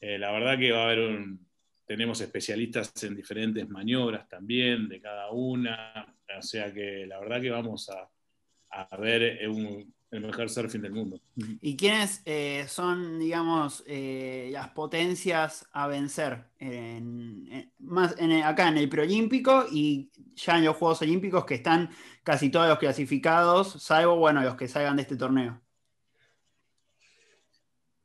Eh, 0.00 0.18
la 0.18 0.30
verdad 0.32 0.58
que 0.58 0.72
va 0.72 0.82
a 0.82 0.84
haber 0.84 1.00
un, 1.00 1.47
tenemos 1.88 2.20
especialistas 2.20 2.92
en 3.02 3.16
diferentes 3.16 3.66
maniobras 3.66 4.28
también 4.28 4.90
de 4.90 5.00
cada 5.00 5.30
una, 5.30 6.14
o 6.38 6.42
sea 6.42 6.70
que 6.70 7.06
la 7.06 7.18
verdad 7.18 7.40
que 7.40 7.50
vamos 7.50 7.88
a, 7.88 8.96
ver 8.98 9.22
el 9.22 10.20
mejor 10.20 10.50
surfing 10.50 10.82
del 10.82 10.92
mundo. 10.92 11.18
¿Y 11.62 11.74
quiénes 11.76 12.20
eh, 12.26 12.66
son, 12.68 13.18
digamos, 13.18 13.82
eh, 13.86 14.50
las 14.52 14.68
potencias 14.68 15.66
a 15.72 15.86
vencer 15.86 16.44
más 17.78 18.14
acá 18.44 18.68
en 18.68 18.76
el 18.76 18.88
preolímpico 18.90 19.64
y 19.72 20.10
ya 20.34 20.58
en 20.58 20.66
los 20.66 20.76
Juegos 20.76 21.00
Olímpicos 21.00 21.46
que 21.46 21.54
están 21.54 21.88
casi 22.22 22.50
todos 22.50 22.68
los 22.68 22.78
clasificados, 22.78 23.82
salvo, 23.82 24.16
bueno, 24.16 24.42
los 24.42 24.56
que 24.56 24.68
salgan 24.68 24.96
de 24.96 25.02
este 25.02 25.16
torneo? 25.16 25.62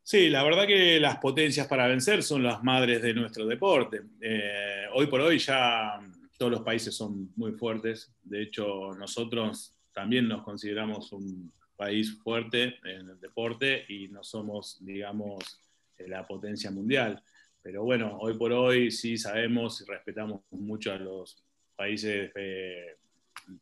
Sí, 0.06 0.30
la 0.30 0.44
verdad 0.44 0.68
que 0.68 1.00
las 1.00 1.18
potencias 1.20 1.66
para 1.66 1.88
vencer 1.88 2.24
son 2.24 2.44
las 2.44 2.62
madres 2.62 3.02
de 3.02 3.14
nuestro 3.14 3.46
deporte. 3.46 4.02
Eh, 4.20 4.84
hoy 4.94 5.08
por 5.08 5.22
hoy 5.22 5.40
ya 5.40 5.98
todos 6.38 6.52
los 6.52 6.62
países 6.62 6.94
son 6.94 7.32
muy 7.38 7.54
fuertes. 7.54 8.14
De 8.22 8.42
hecho, 8.42 8.94
nosotros 8.96 9.74
también 9.94 10.28
nos 10.28 10.44
consideramos 10.44 11.14
un 11.14 11.54
país 11.78 12.20
fuerte 12.22 12.76
en 12.84 13.12
el 13.12 13.20
deporte 13.22 13.86
y 13.88 14.10
no 14.10 14.26
somos, 14.26 14.78
digamos, 14.82 15.62
la 16.00 16.28
potencia 16.28 16.70
mundial. 16.70 17.24
Pero 17.62 17.84
bueno, 17.84 18.18
hoy 18.20 18.38
por 18.38 18.52
hoy 18.52 18.92
sí 18.92 19.18
sabemos 19.18 19.80
y 19.80 19.86
respetamos 19.86 20.42
mucho 20.52 20.92
a 20.92 20.98
los 20.98 21.42
países 21.78 22.30
eh, 22.36 22.98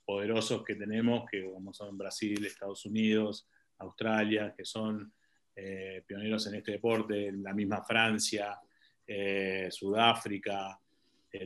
poderosos 0.04 0.64
que 0.64 0.74
tenemos, 0.74 1.30
que 1.30 1.44
como 1.44 1.72
son 1.72 2.00
Brasil, 2.00 2.44
Estados 2.44 2.84
Unidos, 2.88 3.48
Australia, 3.78 4.56
que 4.58 4.66
son 4.66 5.14
eh, 5.56 6.04
pioneros 6.06 6.48
en 6.48 6.56
este 6.56 6.74
deporte, 6.74 7.32
la 7.32 7.54
misma 7.54 7.84
Francia, 7.84 8.60
eh, 9.06 9.68
Sudáfrica, 9.70 10.80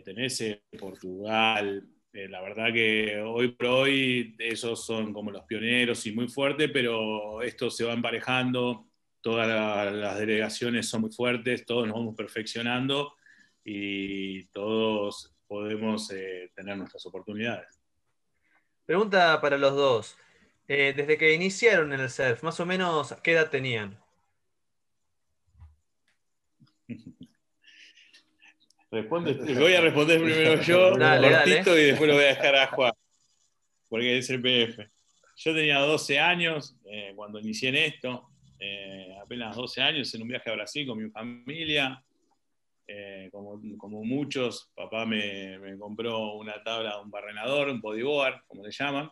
tenés 0.03 0.43
Portugal. 0.79 1.87
la 2.11 2.41
verdad 2.41 2.73
que 2.73 3.19
hoy 3.19 3.49
por 3.49 3.67
hoy 3.67 4.35
esos 4.39 4.83
son 4.85 5.13
como 5.13 5.31
los 5.31 5.43
pioneros 5.43 6.05
y 6.07 6.11
muy 6.11 6.27
fuertes, 6.27 6.71
pero 6.71 7.41
esto 7.41 7.69
se 7.69 7.83
va 7.83 7.93
emparejando, 7.93 8.87
todas 9.21 9.93
las 9.93 10.17
delegaciones 10.17 10.87
son 10.87 11.01
muy 11.01 11.11
fuertes, 11.11 11.65
todos 11.65 11.87
nos 11.87 11.95
vamos 11.97 12.15
perfeccionando 12.15 13.13
y 13.63 14.45
todos 14.45 15.35
podemos 15.47 16.07
tener 16.07 16.77
nuestras 16.77 17.05
oportunidades. 17.05 17.79
Pregunta 18.85 19.39
para 19.41 19.57
los 19.57 19.75
dos. 19.75 20.17
Eh, 20.67 20.93
desde 20.95 21.17
que 21.17 21.31
iniciaron 21.33 21.93
en 21.93 21.99
el 21.99 22.09
surf, 22.09 22.41
más 22.41 22.59
o 22.59 22.65
menos, 22.65 23.13
¿qué 23.21 23.33
edad 23.33 23.51
tenían? 23.51 23.99
Responde, 28.91 29.33
voy 29.59 29.73
a 29.75 29.81
responder 29.81 30.23
primero 30.23 30.59
yo, 30.63 30.91
cortito, 30.91 31.77
y 31.77 31.83
después 31.83 32.07
lo 32.07 32.15
voy 32.15 32.23
a 32.23 32.29
dejar 32.29 32.55
a 32.55 32.67
Juan, 32.67 32.93
porque 33.89 34.17
es 34.17 34.29
el 34.31 34.41
PF. 34.41 34.89
Yo 35.37 35.53
tenía 35.53 35.79
12 35.79 36.17
años 36.17 36.75
eh, 36.85 37.13
cuando 37.15 37.39
inicié 37.39 37.69
en 37.69 37.75
esto, 37.75 38.29
eh, 38.57 39.15
apenas 39.21 39.55
12 39.55 39.81
años 39.81 40.11
en 40.15 40.23
un 40.23 40.29
viaje 40.29 40.49
a 40.49 40.53
Brasil 40.53 40.87
con 40.87 40.97
mi 40.97 41.11
familia. 41.11 42.01
como, 43.31 43.61
como, 43.77 44.03
muchos, 44.03 44.71
papá 44.73 45.05
me, 45.05 45.59
me, 45.59 45.77
compró 45.77 46.35
una 46.35 46.63
tabla, 46.63 46.99
un 47.01 47.11
barrenador, 47.11 47.69
un 47.69 47.81
bodyboard, 47.81 48.45
como 48.47 48.63
le 48.63 48.71
llaman, 48.71 49.11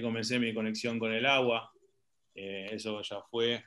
Comencé 0.00 0.38
mi 0.38 0.54
conexión 0.54 0.98
con 0.98 1.12
el 1.12 1.26
agua. 1.26 1.70
Eh, 2.34 2.70
eso 2.72 3.02
ya 3.02 3.20
fue 3.30 3.62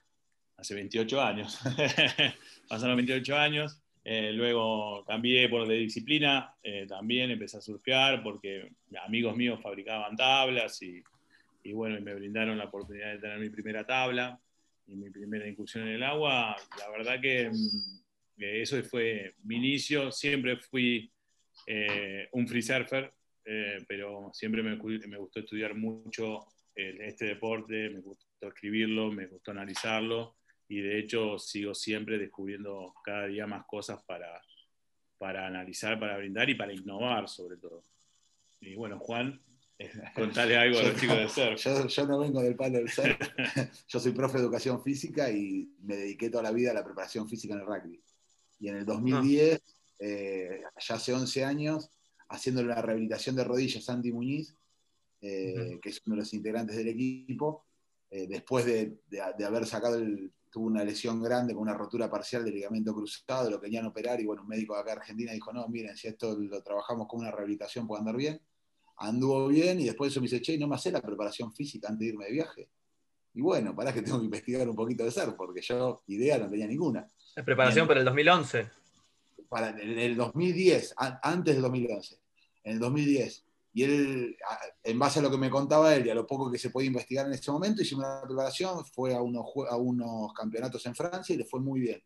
hace 0.58 0.74
28 0.74 1.22
años. 1.22 1.60
Pasaron 2.70 2.96
28 2.96 3.38
años. 3.38 3.82
Eh, 4.04 4.32
luego 4.34 5.04
cambié 5.06 5.50
por 5.50 5.68
de 5.68 5.76
disciplina, 5.76 6.56
eh, 6.62 6.86
también 6.88 7.32
empecé 7.32 7.58
a 7.58 7.62
surfear 7.62 8.22
porque 8.22 8.72
amigos 9.04 9.36
míos 9.36 9.60
fabricaban 9.64 10.16
tablas 10.16 10.80
y, 10.84 11.04
y, 11.64 11.74
bueno, 11.74 12.00
me 12.02 12.14
brindaron 12.14 12.56
la 12.56 12.66
oportunidad 12.66 13.14
de 13.14 13.18
tener 13.18 13.40
mi 13.40 13.50
primera 13.50 13.84
tabla 13.84 14.40
y 14.86 14.96
mi 14.96 15.10
primera 15.10 15.48
incursión 15.48 15.88
en 15.88 15.96
el 15.96 16.04
agua. 16.04 16.56
La 16.78 16.90
verdad 16.92 17.20
que, 17.20 17.50
mm, 17.50 18.04
eso 18.38 18.82
fue 18.84 19.34
mi 19.44 19.56
inicio. 19.56 20.12
Siempre 20.12 20.58
fui 20.58 21.12
un 22.34 22.48
free 22.48 22.62
surfer, 22.62 23.12
eh, 23.46 23.78
pero 23.88 24.32
siempre 24.34 24.64
me, 24.64 24.76
gustó 24.76 25.40
estudiar 25.40 25.76
mucho 25.76 26.48
eh, 26.76 26.98
este 27.02 27.26
deporte, 27.26 27.92
me 27.92 28.02
gustó 28.02 28.48
escribirlo, 28.48 29.12
me 29.12 29.28
gustó 29.28 29.52
analizarlo 29.52 30.38
y 30.68 30.82
de 30.82 31.00
hecho 31.00 31.38
sigo 31.38 31.76
siempre 31.76 32.18
descubriendo 32.18 32.96
cada 33.04 33.28
día 33.28 33.46
más 33.46 33.66
cosas 33.68 34.04
para, 34.04 34.42
para 35.20 35.46
analizar, 35.46 36.00
para 36.00 36.18
brindar 36.18 36.50
y 36.50 36.56
para 36.56 36.74
innovar 36.74 37.30
sobre 37.30 37.58
todo. 37.58 37.84
Y 38.62 38.74
bueno, 38.74 38.98
Juan, 39.00 39.40
eh, 39.78 39.92
contale 40.16 40.58
algo 40.58 40.80
a 40.80 40.84
los 40.84 41.00
chicos 41.00 41.18
de 41.18 41.30
surf. 41.30 41.64
Yo, 41.64 41.88
yo, 41.88 42.08
no 42.08 42.18
vengo 42.18 42.42
del 42.42 42.56
palo 42.56 42.80
del 42.80 42.90
surf, 42.90 43.16
yo 43.88 44.00
soy 44.00 44.12
profe 44.12 44.40
de 44.40 44.44
educación 44.44 44.82
física 44.82 45.30
y 45.30 45.70
me 45.84 45.98
dediqué 45.98 46.32
toda 46.32 46.42
la 46.42 46.52
vida 46.52 46.72
a 46.72 46.74
la 46.74 46.84
preparación 46.84 47.30
física 47.30 47.54
en 47.54 47.60
el 47.60 47.68
rugby. 47.68 48.02
Y 48.60 48.70
en 48.70 48.78
el 48.78 48.86
2010, 48.88 49.62
ya 50.00 50.96
hace 50.96 51.14
11 51.14 51.44
años, 51.46 51.92
haciéndole 52.30 52.70
la 52.70 52.82
rehabilitación 52.82 53.36
de 53.36 53.44
rodillas 53.44 53.84
Santi 53.84 54.12
Muñiz, 54.12 54.56
eh, 55.22 55.80
que 55.82 55.90
es 55.90 56.02
uno 56.06 56.16
de 56.16 56.22
los 56.22 56.34
integrantes 56.34 56.76
del 56.76 56.88
equipo, 56.88 57.66
eh, 58.10 58.28
después 58.28 58.66
de, 58.66 59.00
haber 59.46 59.66
sacado, 59.66 59.96
el, 59.96 60.32
tuvo 60.50 60.68
una 60.68 60.84
lesión 60.84 61.22
grande 61.22 61.54
con 61.54 61.64
una 61.64 61.74
rotura 61.74 62.10
parcial 62.10 62.46
del 62.46 62.56
ligamento 62.56 62.94
cruzado, 62.94 63.50
lo 63.50 63.60
querían 63.60 63.86
operar 63.86 64.20
y 64.22 64.26
bueno, 64.26 64.44
un 64.44 64.48
médico 64.48 64.74
de 64.76 64.82
acá 64.82 64.92
de 64.92 65.00
Argentina 65.02 65.32
dijo, 65.34 65.52
no, 65.52 65.68
miren, 65.68 65.96
si 65.98 66.08
esto 66.08 66.38
lo 66.38 66.62
trabajamos 66.64 67.08
con 67.08 67.22
una 67.22 67.32
rehabilitación 67.32 67.88
puede 67.88 68.00
andar 68.00 68.16
bien. 68.16 68.42
Anduvo 68.98 69.48
bien 69.50 69.82
y 69.82 69.86
después 69.86 70.12
eso 70.12 70.22
me 70.22 70.26
dice, 70.28 70.42
che, 70.42 70.58
no 70.58 70.68
me 70.68 70.76
hace 70.76 70.92
la 70.92 71.02
preparación 71.02 71.54
física 71.54 71.90
antes 71.90 72.00
de 72.00 72.14
irme 72.14 72.26
de 72.26 72.32
viaje. 72.32 72.70
Y 73.34 73.42
bueno, 73.42 73.76
para 73.76 73.94
que 73.94 74.02
tengo 74.02 74.20
que 74.20 74.26
investigar 74.26 74.70
un 74.70 74.76
poquito 74.76 75.04
de 75.04 75.12
ser, 75.12 75.36
porque 75.36 75.62
yo 75.62 76.04
idea 76.08 76.38
no 76.38 76.50
tenía 76.50 76.68
ninguna. 76.68 77.06
¿La 77.36 77.44
preparación 77.44 77.86
para 77.86 78.00
el 78.00 78.06
2011? 78.06 78.70
para, 79.50 79.70
en 79.70 80.00
el 80.00 80.16
2010, 80.16 80.96
antes 80.98 81.54
del 81.54 81.62
2011, 81.62 82.20
en 82.66 82.74
el 82.74 82.80
2010. 82.80 83.46
Y 83.74 83.84
él, 83.84 84.38
en 84.84 85.00
base 85.00 85.20
a 85.20 85.22
lo 85.22 85.30
que 85.30 85.38
me 85.38 85.50
contaba 85.50 85.96
él 85.96 86.08
y 86.08 86.10
a 86.10 86.16
lo 86.16 86.26
poco 86.26 86.50
que 86.50 86.58
se 86.58 86.70
podía 86.70 86.88
investigar 86.88 87.28
en 87.28 87.34
ese 87.34 87.52
momento, 87.52 87.82
hicimos 87.82 88.06
una 88.06 88.22
preparación, 88.22 88.86
fue 88.86 89.14
a 89.14 89.22
unos, 89.22 89.46
a 89.70 89.78
unos 89.78 90.34
campeonatos 90.34 90.86
en 90.86 90.96
Francia 90.96 91.34
y 91.34 91.38
le 91.38 91.46
fue 91.46 91.60
muy 91.60 91.82
bien. 91.82 92.02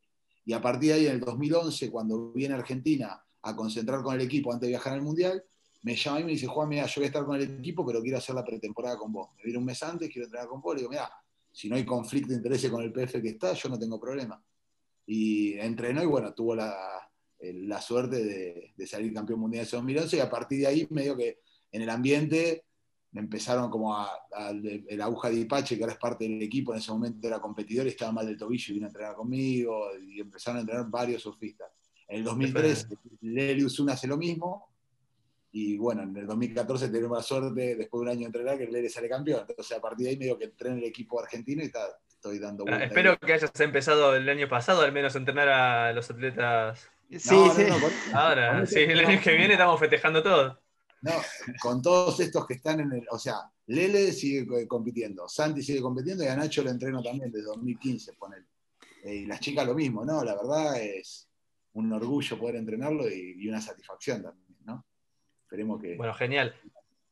Y 0.45 0.54
a 0.54 0.62
partir 0.62 0.89
de 0.89 0.95
ahí, 0.95 1.06
en 1.08 1.13
el 1.13 1.19
2011, 1.19 1.91
cuando 1.91 2.32
viene 2.32 2.56
Argentina 2.56 3.24
a 3.43 3.56
concentrar 3.56 4.02
con 4.02 4.15
el 4.15 4.22
equipo 4.22 4.52
antes 4.52 4.67
de 4.67 4.72
viajar 4.72 4.93
al 4.93 5.02
Mundial, 5.02 5.43
me 5.84 5.95
llama 5.95 6.19
y 6.22 6.24
me 6.24 6.32
dice, 6.32 6.48
Juan, 6.48 6.67
mira, 6.67 6.88
yo 6.88 6.93
voy 6.98 7.04
a 7.06 7.08
estar 7.08 7.24
con 7.24 7.36
el 7.39 7.60
equipo, 7.60 7.86
pero 7.86 8.02
quiero 8.02 8.17
hacer 8.17 8.36
la 8.36 8.43
pretemporada 8.43 8.98
con 8.98 9.13
vos. 9.13 9.30
Me 9.38 9.43
viene 9.43 9.60
un 9.60 9.65
mes 9.65 9.82
antes, 9.84 10.10
quiero 10.12 10.26
entrenar 10.26 10.50
con 10.50 10.62
vos. 10.62 10.74
Le 10.74 10.82
digo, 10.82 10.89
mira, 10.89 11.10
si 11.52 11.69
no 11.69 11.76
hay 11.76 11.86
conflicto 11.86 12.30
de 12.30 12.38
interés 12.38 12.67
con 12.69 12.82
el 12.82 12.91
PF 12.91 13.22
que 13.22 13.30
está, 13.30 13.54
yo 13.54 13.69
no 13.69 13.78
tengo 13.78 14.00
problema. 14.00 14.43
Y 15.06 15.54
entrenó 15.54 16.04
y 16.04 16.08
bueno, 16.08 16.34
tuvo 16.34 16.56
la, 16.56 17.09
la 17.41 17.82
suerte 17.82 18.73
de, 18.75 18.88
salir 18.88 19.13
campeón 19.13 19.39
mundial 19.39 19.65
de 19.65 19.71
2011 19.71 20.17
y 20.17 20.19
a 20.19 20.30
partir 20.30 20.60
de 20.60 20.67
ahí 20.67 20.88
medio 20.89 21.15
que 21.15 21.39
en 21.71 21.82
el 21.82 21.89
ambiente 21.89 22.65
me 23.12 23.21
empezaron 23.21 23.69
como 23.69 23.95
a, 23.95 24.10
el 24.52 25.02
aguja 25.02 25.30
de 25.30 25.38
Ipache, 25.38 25.78
que 25.78 25.84
ahora 25.84 25.93
es 25.93 25.99
parte 25.99 26.25
del 26.25 26.41
equipo, 26.41 26.73
en 26.73 26.80
ese 26.80 26.91
momento 26.91 27.28
era 27.28 27.39
competidor 27.39 27.86
y 27.88 27.89
estaba 27.89 28.12
mal 28.12 28.28
del 28.28 28.38
tobillo 28.38 28.65
y 28.69 28.73
vino 28.73 28.86
a 28.86 28.89
entrenar 28.89 29.15
conmigo 29.15 29.88
y 29.99 30.19
empezaron 30.19 30.58
a 30.58 30.62
entrenar 30.62 30.89
varios 30.89 31.21
surfistas. 31.21 31.71
En 32.08 32.17
el 32.17 32.23
2003 32.23 32.88
Lelius 33.21 33.80
Una 33.80 33.93
hace 33.93 34.08
lo 34.08 34.17
mismo 34.17 34.69
y 35.52 35.78
bueno, 35.78 36.04
en 36.04 36.15
el 36.15 36.28
2014 36.28 36.89
tenemos 36.89 37.17
la 37.17 37.23
suerte, 37.23 37.75
después 37.75 37.99
de 37.99 38.04
un 38.04 38.10
año 38.10 38.19
de 38.19 38.25
entrenar, 38.25 38.58
que 38.58 38.67
Lele 38.67 38.89
sale 38.89 39.10
campeón. 39.10 39.45
Entonces 39.47 39.75
a 39.75 39.82
partir 39.82 40.06
de 40.06 40.12
ahí 40.12 40.17
medio 40.17 40.38
que 40.38 40.45
entrené 40.45 40.78
el 40.78 40.86
equipo 40.86 41.19
argentino 41.19 41.63
y 41.63 41.65
está, 41.65 41.88
estoy 42.08 42.38
dando 42.38 42.65
ah, 42.67 42.84
espero 42.84 43.17
que 43.17 43.34
hayas 43.34 43.52
empezado 43.60 44.15
el 44.15 44.28
año 44.30 44.47
pasado 44.47 44.82
al 44.82 44.91
menos 44.91 45.15
a 45.15 45.17
entrenar 45.17 45.47
a 45.47 45.93
los 45.93 46.12
atletas 46.12 46.91
Sí, 47.10 47.36
sí. 47.56 47.65
Ahora, 48.13 48.65
sí, 48.65 48.80
el 48.80 49.04
año 49.04 49.19
que 49.22 49.36
viene 49.36 49.54
estamos 49.54 49.80
festejando 49.80 50.22
todo. 50.22 50.60
No, 51.02 51.13
con 51.62 51.82
todos 51.82 52.19
estos 52.19 52.45
que 52.45 52.56
están 52.56 52.82
en 52.82 52.91
el. 52.91 53.08
O 53.10 53.17
sea, 53.17 53.36
Lele 53.67 54.12
sigue 54.12 54.67
compitiendo, 54.67 55.28
Santi 55.28 55.63
sigue 55.63 55.82
compitiendo 55.82 56.24
y 56.24 56.28
a 56.28 56.36
Nacho 56.36 56.63
lo 56.63 56.69
entreno 56.69 57.02
también 57.02 57.32
desde 57.32 57.48
2015, 57.48 58.12
él. 58.12 58.45
Eh, 59.04 59.15
y 59.15 59.26
las 59.26 59.39
chicas 59.39 59.65
lo 59.65 59.74
mismo, 59.74 60.04
¿no? 60.04 60.24
La 60.24 60.36
verdad 60.36 60.82
es 60.82 61.30
un 61.74 61.91
orgullo 61.93 62.38
poder 62.38 62.58
entrenarlo 62.58 63.10
y, 63.10 63.48
una 63.48 63.62
satisfacción 63.62 64.24
también, 64.24 64.58
¿no? 64.65 64.86
Esperemos 65.43 65.82
que. 65.82 65.95
Bueno, 65.95 66.13
genial. 66.13 66.54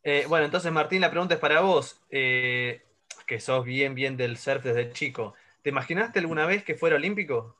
Eh, 0.04 0.26
bueno, 0.28 0.46
entonces, 0.46 0.72
Martín, 0.72 1.02
la 1.02 1.12
pregunta 1.12 1.36
es 1.36 1.40
para 1.40 1.62
vos, 1.62 2.02
eh, 2.10 2.84
que 3.26 3.40
sos 3.40 3.66
bien, 3.66 3.96
bien 3.96 4.18
del 4.18 4.38
surf 4.38 4.64
desde 4.64 4.92
chico. 4.92 5.34
¿Te 5.62 5.70
imaginaste 5.70 6.20
alguna 6.20 6.46
vez 6.46 6.64
que 6.64 6.76
fuera 6.76 6.98
olímpico? 6.98 7.58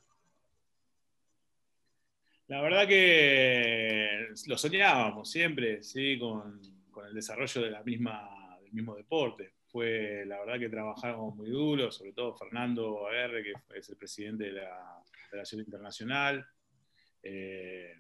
La 2.48 2.62
verdad 2.62 2.88
que 2.88 4.30
lo 4.48 4.58
soñábamos 4.58 5.30
siempre, 5.30 5.84
¿sí? 5.84 6.18
con, 6.18 6.62
el 7.08 7.14
desarrollo 7.14 7.62
de 7.62 7.72
la 7.72 7.84
misma, 7.84 8.58
del 8.62 8.72
mismo 8.72 8.96
deporte. 8.96 9.54
Fue, 9.66 10.24
la 10.26 10.40
verdad 10.40 10.58
que 10.58 10.70
trabajamos 10.70 11.36
muy 11.36 11.50
duro, 11.50 11.92
sobre 11.92 12.14
todo 12.14 12.36
Fernando 12.38 13.06
Aguerre, 13.08 13.44
que 13.44 13.54
es 13.78 13.90
el 13.90 13.98
presidente 13.98 14.46
de 14.46 14.54
la 14.54 15.04
Federación 15.30 15.62
Internacional, 15.62 16.48
eh, 17.22 17.94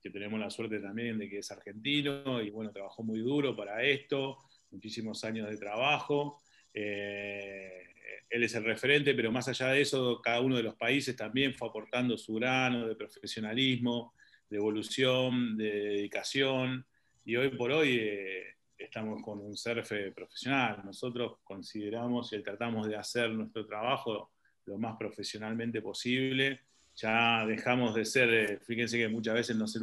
que 0.00 0.10
tenemos 0.10 0.38
la 0.38 0.50
suerte 0.50 0.78
también 0.78 1.18
de 1.18 1.28
que 1.28 1.38
es 1.38 1.50
argentino 1.50 2.40
y 2.40 2.50
bueno, 2.50 2.70
trabajó 2.70 3.02
muy 3.02 3.18
duro 3.18 3.56
para 3.56 3.82
esto, 3.82 4.38
muchísimos 4.70 5.24
años 5.24 5.50
de 5.50 5.56
trabajo. 5.56 6.40
Eh, 6.72 7.89
él 8.28 8.44
es 8.44 8.54
el 8.54 8.64
referente, 8.64 9.14
pero 9.14 9.32
más 9.32 9.48
allá 9.48 9.68
de 9.68 9.80
eso, 9.82 10.20
cada 10.22 10.40
uno 10.40 10.56
de 10.56 10.62
los 10.62 10.76
países 10.76 11.16
también 11.16 11.54
fue 11.54 11.68
aportando 11.68 12.16
su 12.16 12.34
grano 12.34 12.86
de 12.86 12.94
profesionalismo, 12.94 14.14
de 14.48 14.56
evolución, 14.56 15.56
de 15.56 15.70
dedicación, 15.70 16.86
y 17.24 17.36
hoy 17.36 17.50
por 17.50 17.70
hoy 17.72 17.98
eh, 18.00 18.56
estamos 18.78 19.22
con 19.22 19.40
un 19.40 19.56
surf 19.56 19.92
profesional. 20.14 20.80
Nosotros 20.84 21.38
consideramos 21.44 22.32
y 22.32 22.42
tratamos 22.42 22.88
de 22.88 22.96
hacer 22.96 23.30
nuestro 23.30 23.66
trabajo 23.66 24.32
lo 24.64 24.78
más 24.78 24.96
profesionalmente 24.96 25.82
posible. 25.82 26.60
Ya 26.96 27.44
dejamos 27.46 27.94
de 27.94 28.04
ser, 28.04 28.32
eh, 28.32 28.58
fíjense 28.60 28.98
que 28.98 29.08
muchas 29.08 29.34
veces, 29.34 29.56
no 29.56 29.66
sé, 29.66 29.80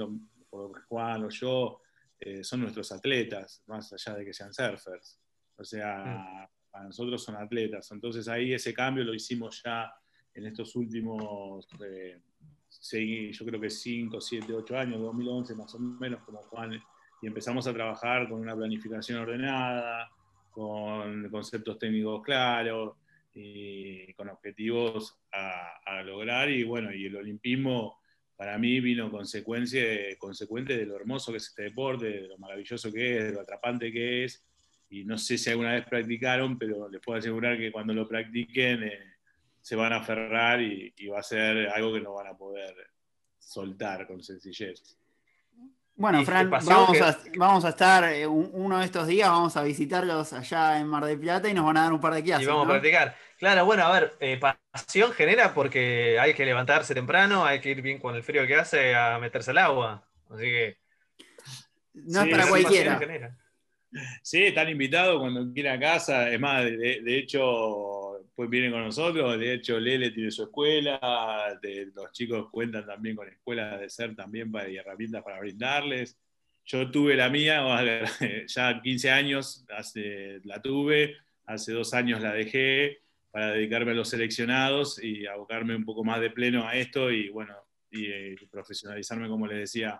por 0.49 0.83
Juan 0.87 1.25
o 1.25 1.29
yo, 1.29 1.81
eh, 2.19 2.43
son 2.43 2.61
nuestros 2.61 2.91
atletas, 2.91 3.63
más 3.67 3.93
allá 3.93 4.17
de 4.17 4.25
que 4.25 4.33
sean 4.33 4.53
surfers. 4.53 5.19
O 5.57 5.63
sea, 5.63 6.47
mm 6.49 6.56
para 6.71 6.85
nosotros 6.85 7.23
son 7.23 7.35
atletas. 7.35 7.91
Entonces 7.91 8.27
ahí 8.27 8.53
ese 8.53 8.73
cambio 8.73 9.03
lo 9.03 9.13
hicimos 9.13 9.61
ya 9.63 9.91
en 10.33 10.45
estos 10.45 10.75
últimos, 10.75 11.67
eh, 11.83 12.19
yo 13.31 13.45
creo 13.45 13.59
que 13.59 13.69
5, 13.69 14.21
7, 14.21 14.53
8 14.53 14.77
años, 14.77 15.01
2011 15.01 15.55
más 15.55 15.73
o 15.73 15.79
menos 15.79 16.21
como 16.23 16.43
Juan, 16.43 16.79
y 17.21 17.27
empezamos 17.27 17.65
a 17.65 17.73
trabajar 17.73 18.29
con 18.29 18.39
una 18.39 18.55
planificación 18.55 19.19
ordenada, 19.19 20.09
con 20.51 21.29
conceptos 21.29 21.79
técnicos 21.79 22.21
claros, 22.21 22.97
y 23.39 24.13
con 24.13 24.29
objetivos 24.29 25.19
a, 25.31 26.01
lograr. 26.03 26.49
Y 26.49 26.63
bueno, 26.63 26.93
y 26.93 27.05
el 27.05 27.15
olimpismo 27.15 27.99
para 28.35 28.57
mí 28.57 28.79
vino 28.79 29.11
consecuencia, 29.11 29.83
consecuente 30.17 30.77
de 30.77 30.85
lo 30.85 30.95
hermoso 30.95 31.31
que 31.31 31.37
es 31.37 31.47
este 31.47 31.63
deporte, 31.63 32.05
de 32.05 32.27
lo 32.27 32.37
maravilloso 32.37 32.91
que 32.91 33.17
es, 33.17 33.23
de 33.25 33.31
lo 33.33 33.41
atrapante 33.41 33.91
que 33.91 34.25
es. 34.25 34.43
Y 34.89 35.03
no 35.03 35.17
sé 35.17 35.37
si 35.37 35.49
alguna 35.49 35.73
vez 35.73 35.85
practicaron, 35.85 36.57
pero 36.57 36.89
les 36.89 37.01
puedo 37.01 37.19
asegurar 37.19 37.57
que 37.57 37.71
cuando 37.71 37.93
lo 37.93 38.07
practiquen 38.07 38.83
eh, 38.83 39.13
se 39.61 39.75
van 39.75 39.93
a 39.93 39.97
aferrar 39.97 40.61
y, 40.61 40.93
y 40.97 41.07
va 41.07 41.19
a 41.19 41.23
ser 41.23 41.69
algo 41.69 41.93
que 41.93 42.01
no 42.01 42.13
van 42.13 42.27
a 42.27 42.37
poder 42.37 42.75
soltar 43.37 44.07
con 44.07 44.23
sencillez. 44.23 44.97
Bueno, 45.97 46.23
Fran, 46.23 46.47
vamos, 46.47 47.01
a, 47.01 47.17
vamos 47.37 47.65
a 47.65 47.69
estar 47.69 48.03
eh, 48.13 48.27
uno 48.27 48.77
de 48.77 48.85
estos 48.85 49.07
días, 49.07 49.29
vamos 49.29 49.57
a 49.57 49.63
visitarlos 49.63 50.31
allá 50.31 50.79
en 50.79 50.87
Mar 50.87 51.03
del 51.03 51.19
Plata 51.19 51.49
y 51.49 51.55
nos 51.55 51.65
van 51.65 51.77
a 51.77 51.83
dar 51.85 51.93
un 51.93 51.99
par 51.99 52.13
de 52.13 52.23
clases. 52.23 52.43
Y 52.43 52.47
vamos 52.47 52.67
a 52.67 52.69
practicar. 52.69 53.15
Claro, 53.39 53.65
bueno, 53.65 53.83
a 53.83 53.91
ver, 53.91 54.13
eh, 54.19 54.39
pasión 54.39 55.11
genera 55.13 55.55
porque 55.55 56.19
hay 56.19 56.35
que 56.35 56.45
levantarse 56.45 56.93
temprano, 56.93 57.45
hay 57.45 57.59
que 57.61 57.71
ir 57.71 57.81
bien 57.81 57.97
con 57.97 58.15
el 58.15 58.21
frío 58.21 58.45
que 58.45 58.55
hace 58.55 58.93
a 58.93 59.17
meterse 59.17 59.49
al 59.49 59.57
agua. 59.57 60.07
Así 60.29 60.43
que. 60.43 60.77
No 61.95 62.21
es 62.21 62.29
para 62.29 62.47
cualquiera. 62.47 63.37
Sí, 64.21 64.43
están 64.43 64.69
invitados 64.69 65.19
cuando 65.19 65.51
quieran 65.53 65.77
a 65.77 65.79
casa. 65.79 66.29
Es 66.29 66.39
más, 66.39 66.65
de, 66.65 67.01
de 67.01 67.17
hecho, 67.17 68.07
pues 68.37 68.51
vienen 68.51 68.71
con 68.71 68.83
nosotros. 68.83 69.39
De 69.39 69.51
hecho, 69.51 69.79
Lele 69.79 70.11
tiene 70.11 70.29
su 70.29 70.43
escuela, 70.43 70.99
los 71.95 72.11
chicos 72.11 72.49
cuentan 72.51 72.85
también 72.85 73.15
con 73.15 73.27
escuelas 73.27 73.79
de 73.79 73.89
ser 73.89 74.15
también 74.15 74.51
para, 74.51 74.69
y 74.69 74.77
herramientas 74.77 75.23
para 75.23 75.39
brindarles. 75.39 76.19
Yo 76.63 76.91
tuve 76.91 77.15
la 77.15 77.29
mía, 77.29 77.63
ya 78.47 78.79
15 78.79 79.09
años 79.09 79.65
hace, 79.75 80.39
la 80.43 80.61
tuve, 80.61 81.15
hace 81.47 81.73
dos 81.73 81.95
años 81.95 82.21
la 82.21 82.31
dejé 82.31 82.99
para 83.31 83.53
dedicarme 83.53 83.91
a 83.91 83.95
los 83.95 84.09
seleccionados 84.09 85.03
y 85.03 85.25
abocarme 85.25 85.75
un 85.75 85.85
poco 85.85 86.03
más 86.03 86.21
de 86.21 86.29
pleno 86.29 86.67
a 86.67 86.75
esto 86.75 87.09
y 87.09 87.29
bueno, 87.29 87.55
y, 87.89 88.05
eh, 88.05 88.35
profesionalizarme, 88.51 89.29
como 89.29 89.47
les 89.47 89.57
decía, 89.57 89.99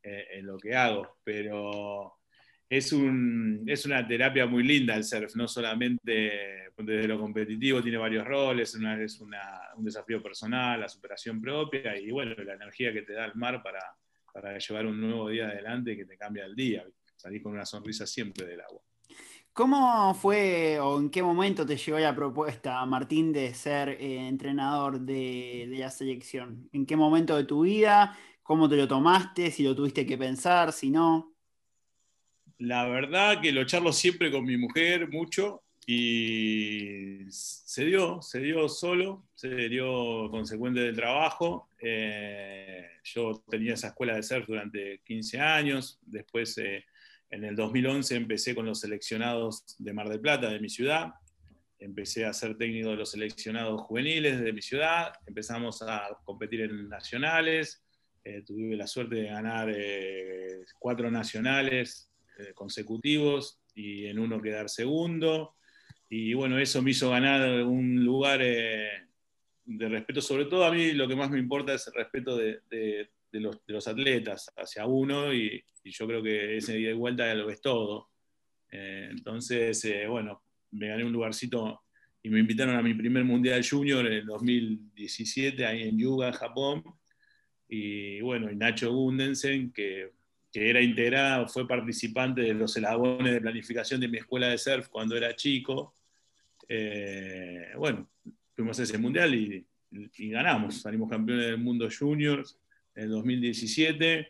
eh, 0.00 0.28
en 0.34 0.46
lo 0.46 0.58
que 0.58 0.76
hago. 0.76 1.18
Pero 1.24 2.18
es, 2.68 2.92
un, 2.92 3.62
es 3.66 3.86
una 3.86 4.06
terapia 4.06 4.46
muy 4.46 4.62
linda 4.62 4.94
el 4.94 5.04
surf, 5.04 5.34
no 5.36 5.46
solamente 5.46 6.70
desde 6.76 7.08
lo 7.08 7.20
competitivo, 7.20 7.82
tiene 7.82 7.98
varios 7.98 8.26
roles, 8.26 8.74
es 8.74 9.20
un 9.20 9.84
desafío 9.84 10.22
personal, 10.22 10.80
la 10.80 10.88
superación 10.88 11.40
propia 11.40 11.98
y 11.98 12.10
bueno, 12.10 12.34
la 12.42 12.54
energía 12.54 12.92
que 12.92 13.02
te 13.02 13.12
da 13.12 13.26
el 13.26 13.34
mar 13.36 13.62
para, 13.62 13.80
para 14.32 14.58
llevar 14.58 14.86
un 14.86 15.00
nuevo 15.00 15.28
día 15.28 15.46
adelante 15.46 15.96
que 15.96 16.04
te 16.04 16.16
cambia 16.16 16.44
el 16.44 16.56
día, 16.56 16.84
salir 17.14 17.42
con 17.42 17.52
una 17.52 17.64
sonrisa 17.64 18.06
siempre 18.06 18.46
del 18.46 18.60
agua. 18.60 18.80
¿Cómo 19.52 20.12
fue 20.14 20.80
o 20.80 20.98
en 20.98 21.10
qué 21.10 21.22
momento 21.22 21.64
te 21.64 21.76
llegó 21.76 22.00
la 22.00 22.12
propuesta, 22.12 22.84
Martín, 22.86 23.32
de 23.32 23.54
ser 23.54 23.90
eh, 23.90 24.26
entrenador 24.26 24.98
de, 24.98 25.68
de, 25.70 25.78
la 25.78 25.90
selección? 25.90 26.68
¿En 26.72 26.84
qué 26.84 26.96
momento 26.96 27.36
de 27.36 27.44
tu 27.44 27.60
vida? 27.60 28.18
¿Cómo 28.42 28.68
te 28.68 28.74
lo 28.74 28.88
tomaste? 28.88 29.52
¿Si 29.52 29.62
lo 29.62 29.76
tuviste 29.76 30.04
que 30.04 30.18
pensar? 30.18 30.72
¿Si 30.72 30.90
no? 30.90 31.33
La 32.58 32.86
verdad 32.86 33.40
que 33.40 33.52
lo 33.52 33.64
charlo 33.64 33.92
siempre 33.92 34.30
con 34.30 34.44
mi 34.44 34.56
mujer 34.56 35.08
mucho 35.08 35.64
y 35.86 37.26
se 37.28 37.84
dio, 37.84 38.22
se 38.22 38.40
dio 38.40 38.68
solo, 38.68 39.28
se 39.34 39.68
dio 39.68 40.30
consecuente 40.30 40.80
del 40.80 40.96
trabajo. 40.96 41.68
Eh, 41.80 42.88
yo 43.02 43.44
tenía 43.50 43.74
esa 43.74 43.88
escuela 43.88 44.14
de 44.14 44.22
surf 44.22 44.46
durante 44.46 45.00
15 45.04 45.40
años, 45.40 45.98
después 46.02 46.56
eh, 46.58 46.84
en 47.30 47.44
el 47.44 47.56
2011 47.56 48.14
empecé 48.14 48.54
con 48.54 48.66
los 48.66 48.80
seleccionados 48.80 49.64
de 49.78 49.92
Mar 49.92 50.08
del 50.08 50.20
Plata, 50.20 50.48
de 50.48 50.60
mi 50.60 50.70
ciudad, 50.70 51.12
empecé 51.78 52.24
a 52.24 52.32
ser 52.32 52.56
técnico 52.56 52.90
de 52.90 52.96
los 52.96 53.10
seleccionados 53.10 53.82
juveniles 53.82 54.40
de 54.40 54.52
mi 54.52 54.62
ciudad, 54.62 55.12
empezamos 55.26 55.82
a 55.82 56.08
competir 56.24 56.62
en 56.62 56.88
nacionales, 56.88 57.82
eh, 58.22 58.42
tuve 58.46 58.76
la 58.76 58.86
suerte 58.86 59.16
de 59.16 59.24
ganar 59.24 59.74
cuatro 60.78 61.10
nacionales. 61.10 62.13
eh, 62.13 62.13
consecutivos 62.54 63.60
y 63.74 64.06
en 64.06 64.18
uno 64.18 64.40
quedar 64.40 64.68
segundo. 64.68 65.56
Y 66.08 66.34
bueno, 66.34 66.58
eso 66.58 66.82
me 66.82 66.92
hizo 66.92 67.10
ganar 67.10 67.64
un 67.64 68.04
lugar 68.04 68.40
eh, 68.42 69.08
de 69.64 69.88
respeto. 69.88 70.20
Sobre 70.20 70.46
todo 70.46 70.64
a 70.64 70.72
mí 70.72 70.92
lo 70.92 71.08
que 71.08 71.16
más 71.16 71.30
me 71.30 71.38
importa 71.38 71.74
es 71.74 71.86
el 71.88 71.94
respeto 71.94 72.36
de, 72.36 72.60
de, 72.70 73.08
los, 73.32 73.88
atletas 73.88 74.52
hacia 74.56 74.86
uno 74.86 75.34
y, 75.34 75.64
yo 75.86 76.06
creo 76.06 76.22
que 76.22 76.56
ese 76.56 76.76
día 76.76 76.88
de 76.88 76.94
vuelta 76.94 77.26
ya 77.26 77.34
lo 77.34 77.46
ves 77.46 77.60
todo. 77.60 78.08
Eh, 78.70 79.08
entonces, 79.10 79.86
bueno, 80.08 80.42
me 80.70 80.88
gané 80.88 81.04
un 81.04 81.12
lugarcito 81.12 81.82
y 82.22 82.30
me 82.30 82.40
invitaron 82.40 82.76
a 82.76 82.82
mi 82.82 82.94
primer 82.94 83.22
Mundial 83.22 83.62
Junior 83.68 84.06
en 84.06 84.12
el 84.14 84.24
2017 84.24 85.66
ahí 85.66 85.82
en 85.82 85.98
Yuga, 85.98 86.32
Japón. 86.32 86.82
Y 87.68 88.22
bueno, 88.22 88.50
y 88.50 88.56
Nacho 88.56 88.92
Gundensen, 88.94 89.72
que 89.72 90.10
que 90.54 90.70
era 90.70 90.80
integrada, 90.80 91.48
fue 91.48 91.66
participante 91.66 92.40
de 92.42 92.54
los 92.54 92.76
elabones 92.76 93.32
de 93.32 93.40
planificación 93.40 94.00
de 94.00 94.06
mi 94.06 94.18
escuela 94.18 94.46
de 94.46 94.56
surf 94.56 94.86
cuando 94.86 95.16
era 95.16 95.34
chico. 95.34 95.92
Eh, 96.68 97.72
bueno, 97.76 98.08
fuimos 98.54 98.78
a 98.78 98.84
ese 98.84 98.96
mundial 98.96 99.34
y, 99.34 99.66
ganamos, 100.30 100.80
salimos 100.80 101.10
campeones 101.10 101.46
del 101.46 101.58
mundo 101.58 101.88
juniors 101.90 102.56
en 102.94 103.02
el 103.02 103.10
2017. 103.10 104.28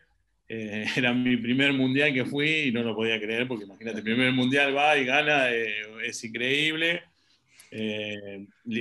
Eh, 0.49 0.85
era 0.97 1.13
mi 1.13 1.37
primer 1.37 1.73
mundial 1.73 2.11
que 2.11 2.25
fui 2.25 2.49
y 2.49 2.71
no 2.71 2.81
lo 2.81 2.95
podía 2.95 3.21
creer 3.21 3.47
porque 3.47 3.65
imagínate, 3.65 3.99
el 3.99 4.03
primer 4.03 4.31
mundial 4.31 4.75
va 4.75 4.97
y 4.97 5.05
gana, 5.05 5.51
eh, 5.51 5.83
es 6.05 6.23
increíble. 6.23 7.03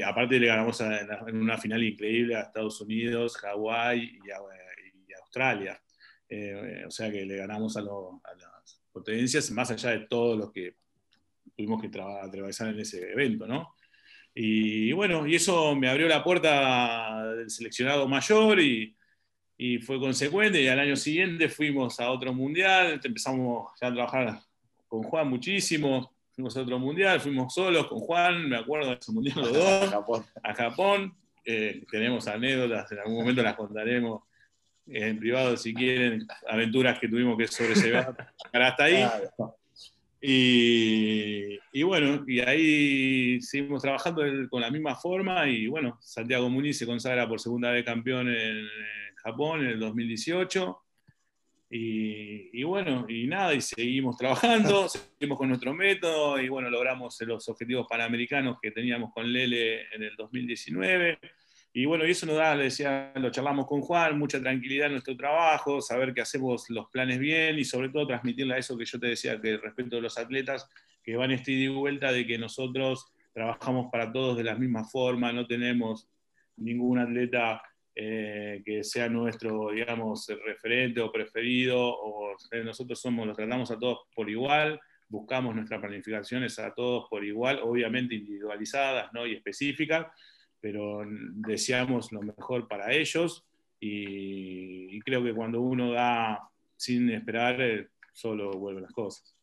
aparte 0.03 0.41
le 0.41 0.47
ganamos 0.47 0.81
en 0.81 1.37
una 1.37 1.59
final 1.59 1.83
increíble 1.83 2.37
a 2.37 2.41
Estados 2.41 2.81
Unidos, 2.81 3.37
Hawái 3.37 4.19
y 4.27 5.13
Australia. 5.21 5.79
Eh, 6.29 6.85
o 6.87 6.91
sea 6.91 7.11
que 7.11 7.25
le 7.25 7.37
ganamos 7.37 7.77
a, 7.77 7.83
las 7.83 8.81
potencias, 8.93 9.51
más 9.51 9.71
allá 9.71 9.91
de 9.91 10.07
todos 10.07 10.39
los 10.39 10.53
que 10.53 10.77
tuvimos 11.57 11.81
que 11.81 11.91
atravesar 11.99 12.69
en 12.69 12.81
ese 12.81 13.13
evento, 13.13 13.47
¿no? 13.47 13.75
Y, 14.35 14.91
bueno, 14.93 15.27
y 15.27 15.37
eso 15.37 15.77
me 15.77 15.89
abrió 15.89 16.09
la 16.09 16.25
puerta 16.25 17.35
del 17.35 17.51
seleccionado 17.51 18.09
mayor 18.09 18.61
y, 18.61 18.97
fue 19.87 20.01
consecuente. 20.01 20.61
Y 20.61 20.69
al 20.69 20.81
año 20.81 20.97
siguiente 20.97 21.49
fuimos 21.49 22.01
a 22.01 22.11
otro 22.11 22.35
mundial, 22.35 23.01
empezamos 23.03 23.71
ya 23.81 23.89
a 23.89 23.95
trabajar 23.95 24.41
con 24.89 25.03
Juan 25.05 25.29
muchísimo. 25.29 26.13
Fuimos 26.33 26.57
a 26.57 26.63
otro 26.63 26.81
mundial, 26.81 27.21
fuimos 27.21 27.55
solos 27.55 27.87
con 27.87 28.01
Juan, 28.01 28.49
me 28.49 28.57
acuerdo 28.57 28.91
de 28.91 28.97
ese 29.01 29.13
mundial 29.13 29.37
los 29.37 29.53
dos, 30.09 30.25
a 30.43 30.55
Japón. 30.55 31.15
Eh, 31.45 31.85
tenemos 31.89 32.27
anécdotas, 32.27 32.91
en 32.91 32.99
algún 32.99 33.19
momento 33.19 33.43
las 33.43 33.55
contaremos 33.55 34.25
en 34.87 35.19
privado 35.19 35.57
si 35.57 35.73
quieren, 35.73 36.27
aventuras 36.49 36.99
que 36.99 37.09
tuvimos 37.09 37.37
que 37.39 37.49
sobrellevar 37.49 38.15
hasta 38.53 38.85
ahí. 38.85 39.05
Y, 40.27 41.83
bueno, 41.83 42.25
y 42.27 42.41
ahí 42.41 43.43
seguimos 43.43 43.83
trabajando 43.83 44.23
con 44.49 44.63
la 44.63 44.71
misma 44.71 44.95
forma 44.95 45.47
y 45.47 45.67
bueno, 45.67 45.99
Santiago 46.01 46.49
Muniz 46.49 46.79
se 46.79 46.87
consagra 46.87 47.29
por 47.29 47.41
segunda 47.41 47.71
vez 47.71 47.85
campeón 47.85 48.29
en, 48.29 48.67
Japón 49.17 49.61
en 49.61 49.67
el 49.73 49.81
2018. 49.81 50.79
Y, 51.71 52.61
y, 52.61 52.63
bueno, 52.63 53.05
y 53.09 53.27
nada, 53.27 53.53
y 53.53 53.61
seguimos 53.61 54.17
trabajando, 54.17 54.89
seguimos 55.19 55.37
con 55.37 55.49
nuestro 55.49 55.75
método 55.75 56.41
y 56.41 56.49
bueno, 56.49 56.71
logramos 56.71 57.21
los 57.23 57.49
objetivos 57.49 57.87
panamericanos 57.89 58.59
que 58.63 58.71
teníamos 58.71 59.13
con 59.13 59.31
Lele 59.31 59.83
en 59.93 60.05
el 60.05 60.17
2019. 60.17 61.19
Y 61.77 61.87
bueno, 61.87 62.07
y 62.07 62.13
eso 62.13 62.25
nos 62.25 62.37
da, 62.37 62.55
le 62.55 62.65
decía, 62.65 63.13
lo 63.17 63.31
charlamos 63.31 63.67
con 63.67 63.81
Juan, 63.81 64.17
mucha 64.17 64.41
tranquilidad 64.41 64.87
en 64.87 64.93
nuestro 64.93 65.17
trabajo, 65.17 65.81
saber 65.81 66.15
que 66.15 66.21
hacemos 66.21 66.71
los 66.71 66.89
planes 66.89 67.19
bien 67.19 67.59
y 67.59 67.65
sobre 67.65 67.89
todo 67.89 68.07
transmitirle 68.07 68.55
a 68.55 68.59
eso 68.59 68.79
que 68.79 68.85
yo 68.85 69.01
te 69.01 69.09
decía, 69.09 69.41
que 69.41 69.57
respecto 69.57 69.97
de 69.97 70.03
los 70.03 70.17
atletas, 70.17 70.71
que 71.03 71.17
van 71.17 71.33
este 71.33 71.51
ida 71.51 71.73
y 71.73 71.75
vuelta 71.75 72.13
de 72.13 72.25
que 72.29 72.39
nosotros 72.39 73.13
trabajamos 73.33 73.91
para 73.91 74.13
todos 74.13 74.37
de 74.37 74.45
la 74.45 74.55
misma 74.55 74.85
forma, 74.85 75.33
no 75.33 75.49
tenemos 75.49 76.09
ningún 76.59 77.01
atleta 77.01 77.61
eh, 77.97 78.63
que 78.65 78.85
sea 78.85 79.09
nuestro, 79.09 79.73
digamos, 79.73 80.29
referente 80.47 81.01
o 81.01 81.11
preferido, 81.11 81.77
o 81.81 82.37
nosotros 82.65 83.01
somos, 83.01 83.27
los 83.27 83.37
tratamos 83.37 83.73
a 83.73 83.79
todos 83.81 84.07
por 84.15 84.31
igual, 84.31 84.81
buscamos 85.09 85.57
nuestras 85.57 85.81
planificaciones 85.81 86.57
a 86.61 86.73
todos 86.73 87.09
por 87.11 87.25
igual, 87.25 87.59
obviamente 87.65 88.15
individualizadas 88.15 89.13
¿no? 89.13 89.27
y 89.27 89.35
específicas, 89.35 90.07
pero 90.65 91.03
deseamos 91.07 92.11
lo 92.11 92.23
mejor 92.23 92.67
para 92.67 92.91
ellos 92.91 93.45
y, 93.79 94.99
creo 95.01 95.23
que 95.23 95.35
cuando 95.35 95.61
uno 95.61 95.93
da 95.93 96.41
sin 96.75 97.11
esperar, 97.11 97.61
eh, 97.61 97.89
solo 98.15 98.51
vuelven 98.53 98.85
las 98.85 98.93
cosas. 98.93 99.37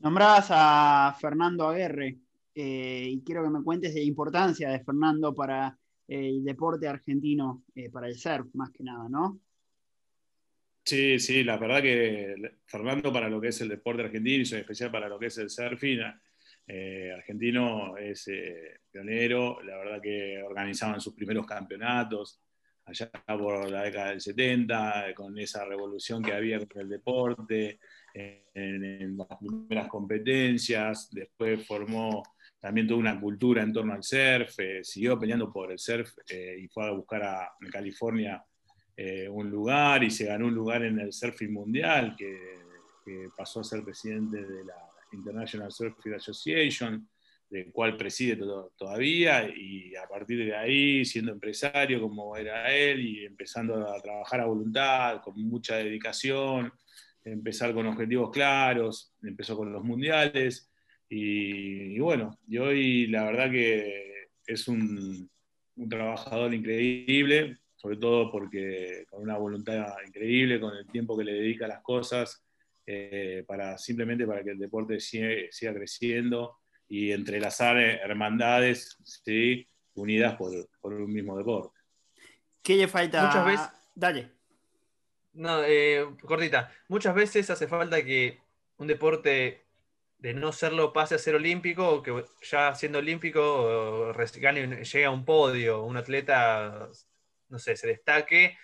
Nombrabas 0.00 0.48
a 0.50 1.16
Fernando 1.20 1.68
Aguerre 1.68 2.18
eh, 2.52 3.06
y 3.12 3.22
quiero 3.22 3.44
que 3.44 3.50
me 3.50 3.62
cuentes 3.62 3.94
de 3.94 4.00
la 4.00 4.06
importancia 4.06 4.70
de 4.70 4.80
Fernando 4.82 5.32
para 5.32 5.78
el 6.08 6.42
deporte 6.42 6.88
argentino, 6.88 7.62
eh, 7.72 7.88
para 7.88 8.08
el 8.08 8.16
surf 8.16 8.52
más 8.54 8.72
que 8.72 8.82
nada, 8.82 9.08
¿no? 9.08 9.38
Sí, 10.84 11.20
sí, 11.20 11.44
la 11.44 11.58
verdad 11.58 11.80
que 11.80 12.56
Fernando 12.66 13.12
para 13.12 13.28
lo 13.28 13.40
que 13.40 13.48
es 13.48 13.60
el 13.60 13.68
deporte 13.68 14.02
argentino 14.02 14.42
y 14.44 14.52
en 14.52 14.60
especial 14.62 14.90
para 14.90 15.08
lo 15.08 15.16
que 15.16 15.26
es 15.26 15.38
el 15.38 15.48
surfing 15.48 16.00
eh, 16.66 17.12
argentino 17.14 17.96
es 17.98 18.26
eh, 18.28 18.80
pionero, 18.90 19.62
la 19.62 19.76
verdad 19.76 20.00
que 20.00 20.42
organizaban 20.42 21.00
sus 21.00 21.14
primeros 21.14 21.46
campeonatos 21.46 22.40
allá 22.86 23.10
por 23.26 23.70
la 23.70 23.82
década 23.82 24.10
del 24.10 24.20
70, 24.20 25.14
con 25.14 25.38
esa 25.38 25.64
revolución 25.64 26.22
que 26.22 26.32
había 26.32 26.58
con 26.66 26.82
el 26.82 26.88
deporte, 26.88 27.80
en, 28.14 29.16
las 29.16 29.26
primeras 29.38 29.88
competencias, 29.88 31.08
después 31.10 31.66
formó 31.66 32.22
también 32.60 32.86
toda 32.86 33.00
una 33.00 33.18
cultura 33.18 33.62
en 33.62 33.72
torno 33.72 33.94
al 33.94 34.02
surf, 34.02 34.58
eh, 34.58 34.84
siguió 34.84 35.18
peleando 35.18 35.50
por 35.50 35.72
el 35.72 35.78
surf 35.78 36.12
y 36.30 36.68
fue 36.68 36.86
a 36.86 36.90
buscar 36.90 37.22
a, 37.22 37.52
California 37.72 38.44
un 39.30 39.50
lugar 39.50 40.04
y 40.04 40.10
se 40.10 40.26
ganó 40.26 40.46
un 40.46 40.54
lugar 40.54 40.84
en 40.84 41.00
el 41.00 41.12
surfing 41.12 41.52
mundial, 41.52 42.14
que 42.16 43.28
pasó 43.36 43.60
a 43.60 43.64
ser 43.64 43.82
presidente 43.82 44.44
de 44.44 44.64
la 44.64 44.93
International 45.14 45.70
Surfing 45.72 46.14
Association, 46.14 47.08
del 47.48 47.70
cual 47.72 47.96
preside 47.96 48.36
todavía, 48.76 49.48
y 49.48 49.94
a 49.94 50.06
partir 50.08 50.44
de 50.44 50.56
ahí, 50.56 51.04
siendo 51.04 51.32
empresario 51.32 52.00
como 52.00 52.36
era 52.36 52.74
él, 52.74 53.00
y 53.00 53.24
empezando 53.24 53.88
a 53.88 54.00
trabajar 54.00 54.40
a 54.40 54.46
voluntad, 54.46 55.20
con 55.22 55.40
mucha 55.40 55.76
dedicación, 55.76 56.72
empezar 57.24 57.72
con 57.72 57.86
objetivos 57.86 58.30
claros, 58.30 59.14
empezó 59.22 59.56
con 59.56 59.72
los 59.72 59.84
mundiales, 59.84 60.70
y, 61.08 61.98
bueno, 62.00 62.38
y 62.48 62.58
hoy 62.58 63.06
la 63.06 63.24
verdad 63.24 63.50
que 63.50 64.28
es 64.46 64.66
un, 64.66 65.30
un 65.76 65.88
trabajador 65.88 66.52
increíble, 66.52 67.58
sobre 67.76 67.98
todo 67.98 68.30
porque 68.30 69.04
con 69.08 69.22
una 69.22 69.36
voluntad 69.36 69.86
increíble, 70.06 70.58
con 70.58 70.76
el 70.76 70.86
tiempo 70.88 71.16
que 71.16 71.24
le 71.24 71.34
dedica 71.34 71.66
a 71.66 71.68
las 71.68 71.82
cosas, 71.82 72.43
eh, 72.86 73.44
para, 73.46 73.78
simplemente 73.78 74.26
para 74.26 74.44
que 74.44 74.50
el 74.50 74.58
deporte 74.58 75.00
siga, 75.00 75.74
creciendo 75.74 76.58
y 76.88 77.12
entrelazar 77.12 77.78
eh, 77.78 78.00
hermandades 78.02 78.98
¿sí? 79.02 79.66
unidas 79.94 80.36
por, 80.36 80.52
por, 80.80 80.92
un 80.92 81.12
mismo 81.12 81.36
deporte. 81.38 81.78
¿Qué 82.62 82.76
le 82.76 82.88
falta? 82.88 83.26
Muchas 83.26 83.46
veces. 83.46 83.68
Dale. 83.94 84.30
No, 85.32 85.64
eh, 85.64 86.06
cortita. 86.22 86.70
Muchas 86.88 87.14
veces 87.14 87.48
hace 87.50 87.66
falta 87.66 88.04
que 88.04 88.38
un 88.76 88.86
deporte 88.86 89.64
de 90.18 90.34
no 90.34 90.52
serlo 90.52 90.92
pase 90.92 91.14
a 91.14 91.18
ser 91.18 91.34
olímpico 91.34 91.88
o 91.88 92.02
que 92.02 92.24
ya 92.42 92.74
siendo 92.74 92.98
olímpico 92.98 94.12
llegue 94.12 95.04
a 95.04 95.10
un 95.10 95.24
podio, 95.24 95.82
un 95.84 95.96
atleta, 95.96 96.88
no 97.48 97.58
sé, 97.58 97.76
se 97.76 97.88
destaque, 97.88 98.56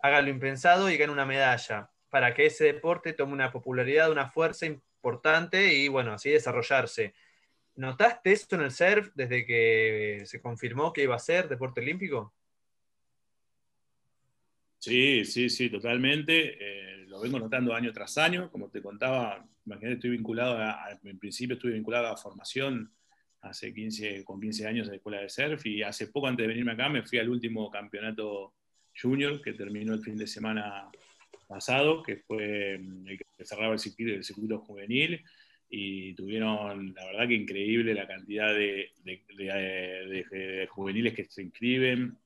haga 0.00 0.22
lo 0.22 0.28
impensado 0.28 0.90
y 0.90 0.96
gane 0.96 1.12
una 1.12 1.26
medalla 1.26 1.89
para 2.10 2.34
que 2.34 2.46
ese 2.46 2.64
deporte 2.64 3.12
tome 3.12 3.32
una 3.32 3.52
popularidad, 3.52 4.10
una 4.10 4.30
fuerza 4.30 4.66
importante 4.66 5.72
y 5.74 5.88
bueno, 5.88 6.12
así 6.12 6.30
desarrollarse. 6.30 7.14
¿Notaste 7.76 8.32
esto 8.32 8.56
en 8.56 8.62
el 8.62 8.72
surf 8.72 9.10
desde 9.14 9.46
que 9.46 10.22
se 10.26 10.40
confirmó 10.40 10.92
que 10.92 11.04
iba 11.04 11.14
a 11.14 11.20
ser 11.20 11.48
deporte 11.48 11.80
olímpico? 11.80 12.34
Sí, 14.78 15.24
sí, 15.24 15.48
sí, 15.48 15.70
totalmente. 15.70 16.56
Eh, 16.58 17.06
lo 17.06 17.20
vengo 17.20 17.38
notando 17.38 17.74
año 17.74 17.92
tras 17.92 18.18
año. 18.18 18.50
Como 18.50 18.68
te 18.70 18.82
contaba, 18.82 19.46
imagínate, 19.64 19.94
estoy 19.94 20.10
vinculado, 20.10 20.58
en 21.04 21.18
principio 21.18 21.54
estuve 21.54 21.72
vinculado 21.72 22.08
a 22.08 22.16
formación 22.16 22.92
hace 23.42 23.72
15, 23.72 24.24
con 24.24 24.40
15 24.40 24.66
años 24.66 24.86
en 24.86 24.92
la 24.92 24.96
escuela 24.96 25.20
de 25.20 25.28
surf 25.28 25.64
y 25.66 25.82
hace 25.82 26.08
poco 26.08 26.26
antes 26.26 26.44
de 26.44 26.48
venirme 26.48 26.72
acá 26.72 26.88
me 26.88 27.02
fui 27.02 27.18
al 27.18 27.30
último 27.30 27.70
campeonato 27.70 28.54
junior 29.00 29.40
que 29.40 29.54
terminó 29.54 29.94
el 29.94 30.02
fin 30.02 30.16
de 30.16 30.26
semana 30.26 30.90
pasado, 31.50 32.02
que 32.02 32.16
fue 32.16 32.78
mm, 32.78 33.08
el 33.08 33.18
que 33.18 33.44
cerraba 33.44 33.74
el 33.74 33.80
circuito, 33.80 34.60
juvenil, 34.60 35.22
y 35.68 36.14
tuvieron, 36.14 36.94
la 36.94 37.06
verdad 37.06 37.28
que 37.28 37.34
increíble 37.34 37.94
la 37.94 38.06
cantidad 38.06 38.54
de, 38.54 38.92
juveniles 40.70 41.14
que 41.14 41.24
se 41.24 41.42
inscriben. 41.42 42.16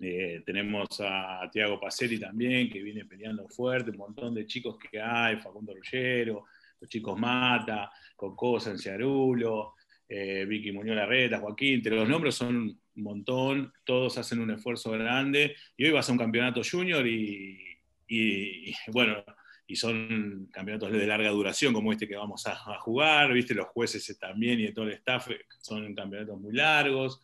Eh, 0.00 0.42
tenemos 0.44 0.88
a 1.00 1.48
Tiago 1.50 1.80
Pacetti 1.80 2.18
también, 2.18 2.68
que 2.68 2.82
viene 2.82 3.04
peleando 3.04 3.48
fuerte, 3.48 3.90
un 3.90 3.96
montón 3.96 4.34
de 4.34 4.46
chicos 4.46 4.76
que 4.78 5.00
hay, 5.00 5.36
Facundo 5.36 5.72
Rullero, 5.74 6.44
los 6.80 6.90
chicos 6.90 7.18
Mata, 7.18 7.90
Coco 8.16 8.60
Sanciarulo, 8.60 9.74
eh, 10.08 10.44
Vicky 10.46 10.72
Muñoz 10.72 10.96
Larreta, 10.96 11.38
Joaquín, 11.38 11.74
entre 11.74 11.96
los 11.96 12.08
nombres 12.08 12.34
son 12.34 12.56
un 12.96 13.02
montón, 13.02 13.72
todos 13.84 14.18
hacen 14.18 14.40
un 14.40 14.50
esfuerzo 14.50 14.90
grande, 14.92 15.56
y 15.76 15.84
hoy 15.84 15.90
va 15.90 16.00
a 16.00 16.02
ser 16.02 16.12
un 16.12 16.18
campeonato 16.18 16.60
junior 16.68 17.06
y, 17.06 17.73
y, 18.06 18.74
bueno, 18.88 19.24
y 19.66 19.76
son 19.76 20.48
campeonatos 20.52 20.92
de 20.92 21.06
larga 21.06 21.30
duración 21.30 21.72
como 21.72 21.92
este 21.92 22.06
que 22.06 22.16
vamos 22.16 22.46
a, 22.46 22.54
jugar, 22.78 23.32
viste, 23.32 23.54
los 23.54 23.68
jueces 23.68 24.18
también 24.18 24.60
y 24.60 24.72
todo 24.72 24.86
el 24.86 24.92
staff 24.92 25.28
son 25.60 25.94
campeonatos 25.94 26.38
muy 26.38 26.52
largos 26.52 27.22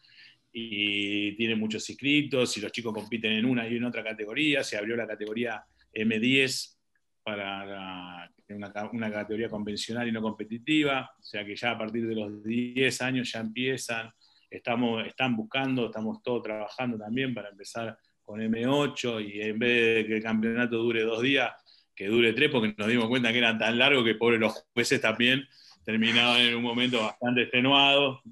y 0.53 1.37
tienen 1.37 1.59
muchos 1.59 1.89
inscritos 1.89 2.57
y 2.57 2.61
los 2.61 2.73
chicos 2.73 2.95
compiten 2.95 3.33
en 3.33 3.45
una 3.45 3.69
y 3.69 3.77
en 3.77 3.85
otra 3.85 4.03
categoría, 4.03 4.65
se 4.65 4.77
abrió 4.77 4.97
la 4.97 5.07
categoría 5.07 5.63
M10 5.93 6.77
para 7.23 8.31
una, 8.49 8.73
una, 8.93 9.13
categoría 9.13 9.49
convencional 9.49 10.09
y 10.09 10.13
no 10.13 10.23
competitiva, 10.23 11.11
o 11.19 11.23
sea 11.23 11.45
que 11.45 11.55
ya 11.55 11.73
a 11.73 11.79
partir 11.79 12.07
de 12.07 12.15
los 12.15 12.43
10 12.43 13.03
años 13.03 13.31
ya 13.31 13.41
empiezan, 13.41 14.11
estamos, 14.49 15.07
están 15.07 15.37
buscando, 15.37 15.87
estamos 15.87 16.23
todos 16.23 16.43
trabajando 16.43 16.99
también 16.99 17.35
para 17.35 17.51
empezar 17.51 17.97
con 18.31 18.41
M8 18.41 19.29
y 19.29 19.41
en 19.41 19.59
vez 19.59 19.97
de 19.97 20.07
que 20.07 20.17
el 20.19 20.23
campeonato 20.23 20.77
dure 20.77 21.03
dos 21.03 21.21
días, 21.21 21.51
que 21.97 22.07
dure 22.07 22.33
tres, 22.33 22.49
porque 22.49 22.73
nos 22.79 22.87
dimos 22.87 23.09
cuenta 23.09 23.33
que 23.33 23.39
era 23.39 23.59
tan 23.59 23.77
largo 23.77 24.05
que 24.05 24.15
pobre 24.15 24.39
los 24.39 24.67
jueces 24.73 25.01
también 25.01 25.45
terminaban 25.85 26.41
en 26.41 26.55
un 26.55 26.63
momento 26.63 27.01
bastante 27.01 27.43
extenuado, 27.43 28.23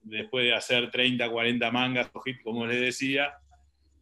después 0.00 0.44
de 0.44 0.54
hacer 0.54 0.92
30, 0.92 1.28
40 1.28 1.70
mangas, 1.72 2.08
como 2.44 2.68
les 2.68 2.80
decía. 2.80 3.32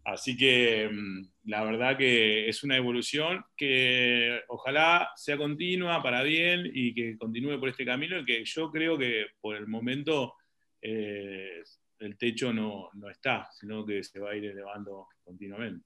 Así 0.04 0.36
que 0.36 0.90
mm, 0.92 1.26
la 1.44 1.64
verdad 1.64 1.96
que 1.96 2.50
es 2.50 2.62
una 2.62 2.76
evolución 2.76 3.42
que 3.56 4.42
ojalá 4.48 5.08
sea 5.16 5.38
continua 5.38 6.02
para 6.02 6.22
bien 6.22 6.70
y 6.70 6.92
que 6.92 7.16
continúe 7.16 7.58
por 7.58 7.70
este 7.70 7.86
camino 7.86 8.18
y 8.18 8.26
que 8.26 8.44
yo 8.44 8.70
creo 8.70 8.98
que 8.98 9.24
por 9.40 9.56
el 9.56 9.66
momento 9.66 10.34
eh, 10.82 11.62
el 11.98 12.16
techo 12.16 12.52
no, 12.52 12.90
no 12.94 13.10
está, 13.10 13.48
sino 13.52 13.84
que 13.84 14.02
se 14.02 14.20
va 14.20 14.30
a 14.30 14.36
ir 14.36 14.44
elevando 14.46 15.08
continuamente. 15.24 15.84